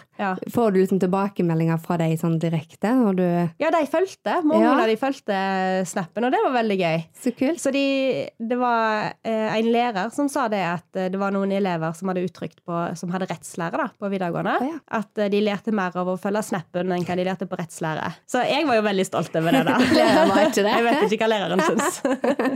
Får 0.51 0.74
du 0.74 0.79
liksom 0.81 1.00
tilbakemeldinger 1.00 1.79
fra 1.79 1.96
deg 1.98 2.17
sånn 2.19 2.38
direkte 2.39 2.89
når 2.91 3.15
du 3.15 3.50
Ja, 3.63 3.69
de 3.72 3.86
fulgte. 3.88 4.43
Mange 4.43 4.65
av 4.67 4.88
de 4.88 4.96
fulgte 4.98 5.86
snappen, 5.88 6.25
og 6.25 6.31
det 6.31 6.39
var 6.43 6.51
veldig 6.63 6.77
gøy. 6.79 7.05
Så 7.15 7.31
kult. 7.38 7.60
Så 7.62 7.72
de, 7.72 8.29
det 8.39 8.57
var 8.57 9.13
eh, 9.24 9.57
en 9.57 9.65
lærer 9.72 10.12
som 10.12 10.27
sa 10.27 10.48
det 10.50 10.60
at 10.65 10.84
det 11.12 11.15
var 11.19 11.31
noen 11.31 11.51
elever 11.51 11.93
som 11.96 12.10
hadde 12.10 12.25
uttrykt 12.27 12.60
på, 12.67 12.96
som 12.98 13.10
hadde 13.17 13.27
rettslære 13.31 13.81
da, 13.81 13.88
på 14.00 14.09
videregående, 14.13 14.53
Oh, 14.62 14.67
ja. 14.69 14.77
at 15.00 15.21
eh, 15.24 15.29
de 15.33 15.41
lærte 15.43 15.74
mer 15.75 15.95
av 16.00 16.07
å 16.13 16.17
følge 16.21 16.43
snappen 16.47 16.91
enn 16.95 17.03
hva 17.07 17.17
de 17.19 17.25
lærte 17.27 17.47
på 17.50 17.57
rettslære. 17.59 18.12
Så 18.29 18.43
jeg 18.47 18.65
var 18.69 18.79
jo 18.79 18.86
veldig 18.88 19.05
stolt 19.09 19.36
over 19.41 19.57
det. 19.57 19.63
da. 19.67 19.77
Det? 19.97 20.63
Jeg 20.63 20.83
vet 20.86 21.12
ikke 21.17 21.25
hva 21.25 21.31
læreren 21.33 21.62
syns. 21.65 22.00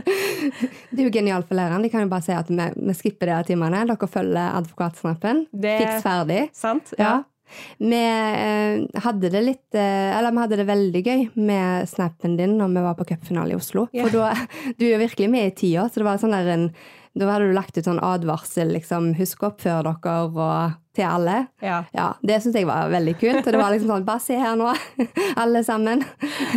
Det 0.92 1.00
er 1.00 1.04
jo 1.06 1.12
genialt 1.14 1.48
for 1.48 1.58
læreren. 1.58 1.82
De 1.84 1.90
kan 1.92 2.04
jo 2.04 2.10
bare 2.12 2.24
si 2.26 2.34
at 2.36 2.48
vi, 2.50 2.66
vi 2.88 2.94
skipper 2.96 3.30
de 3.32 3.40
timene. 3.52 3.82
Dere 3.88 4.08
følger 4.10 4.56
advokatsnappen. 4.60 5.44
Det- 5.52 5.78
Fiks 5.82 6.02
ferdig. 6.06 6.40
Sant? 6.56 6.94
Ja. 7.00 7.20
Vi 7.82 7.98
eh, 8.00 8.78
hadde 9.04 9.28
det 9.28 9.42
litt 9.44 9.76
eh, 9.76 10.14
Eller 10.16 10.32
vi 10.32 10.40
hadde 10.40 10.56
det 10.56 10.64
veldig 10.70 11.02
gøy 11.04 11.24
med 11.36 11.84
snappen 11.90 12.38
din 12.38 12.54
når 12.56 12.70
vi 12.72 12.84
var 12.86 12.96
på 12.96 13.04
cupfinale 13.10 13.52
i 13.52 13.58
Oslo. 13.58 13.88
Yeah. 13.92 14.08
For 14.08 14.16
da, 14.16 14.72
du 14.80 14.86
er 14.88 15.02
virkelig 15.02 15.28
med 15.34 15.50
i 15.50 15.54
tida, 15.60 15.84
så 15.92 16.00
det 16.00 16.06
var 16.08 16.22
sånn 16.22 16.32
der 16.32 16.48
en 16.54 16.64
Da 17.14 17.28
hadde 17.28 17.50
du 17.50 17.56
lagt 17.56 17.76
ut 17.76 17.84
sånn 17.84 18.00
advarsel, 18.02 18.72
liksom. 18.72 19.12
Husk 19.18 19.42
å 19.42 19.50
oppføre 19.52 19.82
dere 19.90 20.14
og 20.30 20.38
til 20.94 21.06
alle. 21.08 21.46
Ja. 21.64 21.78
Ja, 21.96 22.10
Det 22.22 22.36
syns 22.44 22.54
jeg 22.58 22.66
var 22.68 22.90
veldig 22.92 23.14
kult. 23.20 23.46
Og 23.46 23.52
det 23.52 23.60
var 23.60 23.72
liksom 23.72 23.88
sånn 23.92 24.04
Bare 24.04 24.20
se 24.20 24.36
her 24.36 24.56
nå, 24.60 24.72
alle 25.42 25.62
sammen. 25.64 26.02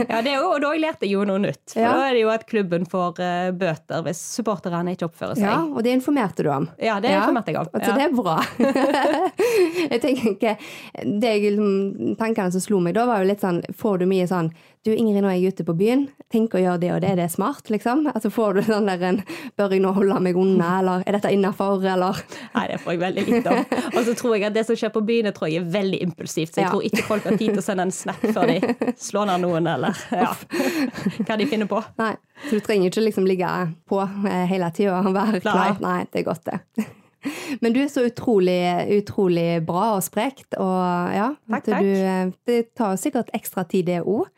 Ja, 0.09 0.21
det 0.25 0.33
er 0.33 0.39
jo, 0.41 0.49
og 0.55 0.61
da 0.63 0.73
lærte 0.75 1.07
jeg 1.07 1.13
jo 1.15 1.23
noe 1.27 1.39
nytt. 1.39 1.61
For 1.73 1.79
Ja. 1.81 1.93
da 1.95 2.09
er 2.09 2.13
det 2.17 2.21
jo 2.25 2.29
at 2.33 2.45
klubben 2.49 2.85
får 2.89 3.19
eh, 3.23 3.51
bøter 3.55 4.03
hvis 4.05 4.19
supporterne 4.35 4.91
ikke 4.95 5.07
oppfører 5.09 5.35
seg. 5.39 5.47
Ja, 5.47 5.61
Og 5.63 5.83
det 5.85 5.93
informerte 5.95 6.43
du 6.43 6.49
om. 6.51 6.67
Ja, 6.81 6.99
det 6.99 7.11
informerte 7.15 7.53
jeg 7.53 7.61
om. 7.63 7.69
Altså, 7.73 7.91
Ja. 7.91 7.95
det 7.95 8.05
er 8.05 8.15
bra. 8.15 8.37
jeg 9.91 10.01
tenker, 10.01 10.57
det 11.03 11.33
liksom, 11.47 12.15
Tankene 12.19 12.51
som 12.53 12.61
slo 12.63 12.79
meg 12.83 12.95
da, 12.97 13.05
var 13.09 13.21
jo 13.23 13.29
litt 13.29 13.41
sånn 13.43 13.61
Får 13.75 13.99
du 14.01 14.05
mye 14.09 14.27
sånn 14.29 14.49
Du, 14.85 14.91
Ingrid, 14.93 15.23
nå 15.23 15.29
er 15.31 15.39
jeg 15.39 15.55
ute 15.55 15.63
på 15.65 15.73
byen. 15.73 16.03
Tenk 16.29 16.53
å 16.53 16.59
gjøre 16.61 16.77
det 16.83 16.89
og 16.93 16.99
det. 17.01 17.13
Det 17.17 17.23
er 17.25 17.31
smart, 17.33 17.69
liksom. 17.73 18.03
Altså, 18.11 18.29
Får 18.33 18.53
du 18.59 18.61
sånn 18.67 18.85
der 18.89 19.01
en 19.07 19.17
Bør 19.57 19.73
jeg 19.73 19.81
nå 19.81 19.93
holde 19.95 20.19
meg 20.21 20.37
unna, 20.37 20.67
eller 20.81 21.03
er 21.07 21.17
dette 21.17 21.31
innafor, 21.33 21.81
eller 21.89 22.19
Nei, 22.53 22.65
det 22.69 22.77
får 22.83 22.93
jeg 22.93 23.01
veldig 23.01 23.23
lite 23.31 23.55
om. 23.55 23.63
Og 23.95 24.01
så 24.05 24.13
tror 24.19 24.24
jeg 24.33 24.43
at 24.47 24.53
det 24.57 24.63
som 24.65 24.75
skjer 24.75 24.89
på 24.95 25.01
byen, 25.05 25.29
tror 25.35 25.47
jeg 25.51 25.61
er 25.61 25.69
veldig 25.75 25.99
impulsivt. 26.01 26.53
Så 26.55 26.61
jeg 26.61 26.65
Ja. 26.65 26.71
tror 26.73 26.81
ikke 26.89 27.03
folk 27.05 27.23
har 27.29 27.37
tid 27.37 27.53
til 27.53 27.61
å 27.61 27.65
sende 27.65 27.85
en 27.85 27.91
snap 27.91 28.19
før 28.25 28.47
de 28.49 28.57
slår 29.07 29.25
ned 29.29 29.45
noen, 29.45 29.67
eller 29.75 29.93
ja, 30.11 30.33
hva 31.27 31.37
de 31.37 31.45
finner 31.51 31.69
på. 31.69 31.83
Nei. 32.01 32.15
Så 32.49 32.57
du 32.57 32.65
trenger 32.65 32.89
ikke 32.89 33.05
liksom 33.05 33.27
ligge 33.29 33.53
på 33.87 34.01
eh, 34.01 34.45
hele 34.49 34.71
tida 34.75 34.97
og 35.05 35.13
være 35.15 35.39
klar. 35.45 35.77
Nei, 35.83 35.99
det 36.11 36.23
er 36.23 36.27
godt, 36.33 36.45
det. 36.49 36.87
Men 37.61 37.75
du 37.75 37.81
er 37.83 37.89
så 37.91 38.05
utrolig, 38.07 38.59
utrolig 38.97 39.47
bra 39.65 39.95
og 39.97 40.03
sprekt, 40.05 40.57
og 40.61 41.15
ja 41.15 41.31
Takk, 41.49 41.67
takk. 41.67 41.81
du, 41.83 41.91
eh, 41.95 42.31
Det 42.47 42.59
tar 42.77 42.95
sikkert 43.01 43.31
ekstra 43.35 43.65
tid, 43.69 43.89
det 43.89 43.99
òg. 44.03 44.29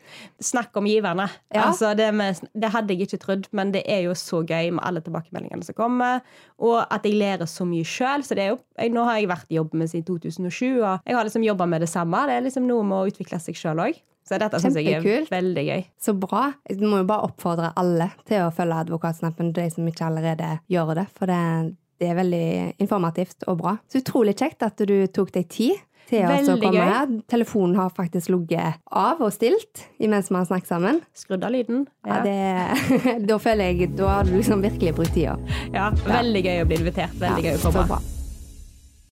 Snakk 0.43 0.76
om 0.80 0.88
giverne. 0.88 1.28
Ja. 1.54 1.67
Altså, 1.67 1.93
det, 1.97 2.10
med, 2.15 2.39
det 2.56 2.71
hadde 2.73 2.95
jeg 2.95 3.08
ikke 3.08 3.21
trodd, 3.23 3.47
men 3.52 3.73
det 3.76 3.84
er 3.89 4.06
jo 4.08 4.15
så 4.17 4.41
gøy 4.47 4.71
med 4.78 4.84
alle 4.88 5.04
tilbakemeldingene 5.04 5.67
som 5.67 5.78
kommer. 5.78 6.21
Og 6.63 6.80
at 6.84 7.06
jeg 7.08 7.17
lærer 7.19 7.50
så 7.50 7.67
mye 7.67 7.88
sjøl. 7.88 8.23
Nå 8.28 9.08
har 9.08 9.19
jeg 9.19 9.32
vært 9.32 9.50
i 9.52 9.58
jobb 9.60 9.73
med 9.78 9.91
siden 9.91 10.08
2007, 10.08 10.80
og 10.82 11.02
jeg 11.06 11.17
har 11.17 11.28
liksom 11.28 11.45
jobba 11.45 11.67
med 11.69 11.84
det 11.84 11.89
samme. 11.91 12.26
Det 12.30 12.38
er 12.38 12.45
liksom 12.47 12.67
noe 12.69 12.86
med 12.88 12.97
å 13.02 13.10
utvikle 13.12 13.39
seg 13.41 13.58
sjøl 13.60 13.84
òg. 13.88 14.00
Så 14.28 14.36
dette 14.41 14.60
syns 14.60 14.76
jeg 14.76 14.91
er 14.91 15.28
veldig 15.32 15.63
gøy. 15.63 15.84
Så 16.04 16.12
bra. 16.19 16.50
Jeg 16.67 16.82
må 16.84 17.00
jo 17.00 17.08
bare 17.08 17.30
oppfordre 17.30 17.69
alle 17.80 18.10
til 18.28 18.43
å 18.43 18.52
følge 18.52 18.82
Advokatsnappen, 18.84 19.54
de 19.56 19.69
som 19.71 19.88
ikke 19.88 20.10
allerede 20.10 20.58
gjør 20.71 20.97
det. 21.00 21.06
For 21.15 21.32
det, 21.32 21.38
det 21.99 22.10
er 22.12 22.15
veldig 22.19 22.47
informativt 22.83 23.43
og 23.47 23.57
bra. 23.62 23.77
Så 23.91 24.01
utrolig 24.03 24.36
kjekt 24.38 24.63
at 24.67 24.77
du 24.88 25.07
tok 25.07 25.31
deg 25.36 25.47
tid 25.49 25.75
til 26.07 26.23
oss 26.23 26.47
å 26.47 26.53
Veldig 26.55 26.62
komme 26.63 26.79
gøy. 26.79 26.91
her. 26.93 27.07
Telefonen 27.27 27.75
har 27.75 27.89
faktisk 27.91 28.29
ligget 28.31 28.77
av 28.95 29.19
og 29.21 29.33
stilt 29.36 29.81
imens 29.99 30.29
vi 30.31 30.36
har 30.39 30.45
snakket 30.47 30.69
sammen. 30.71 31.01
Skrudd 31.13 31.43
av 31.43 31.51
lyden. 31.51 31.86
Ja, 32.07 32.21
Ja. 32.21 32.23
det, 32.23 33.25
da 33.27 33.38
føler 33.38 33.73
jeg 33.73 33.95
Da 33.97 34.07
har 34.07 34.23
du 34.23 34.38
liksom 34.38 34.62
virkelig 34.63 34.95
brukt 34.95 35.13
tida. 35.13 35.36
Ja, 35.73 35.89
veldig 35.91 36.45
gøy 36.45 36.62
å 36.63 36.69
bli 36.69 36.79
invitert. 36.79 37.12
Veldig 37.19 37.43
Ja, 37.43 37.51
gøy 37.51 37.57
å 37.60 37.65
komme. 37.65 37.83
Så 37.83 37.88
bra. 37.91 38.16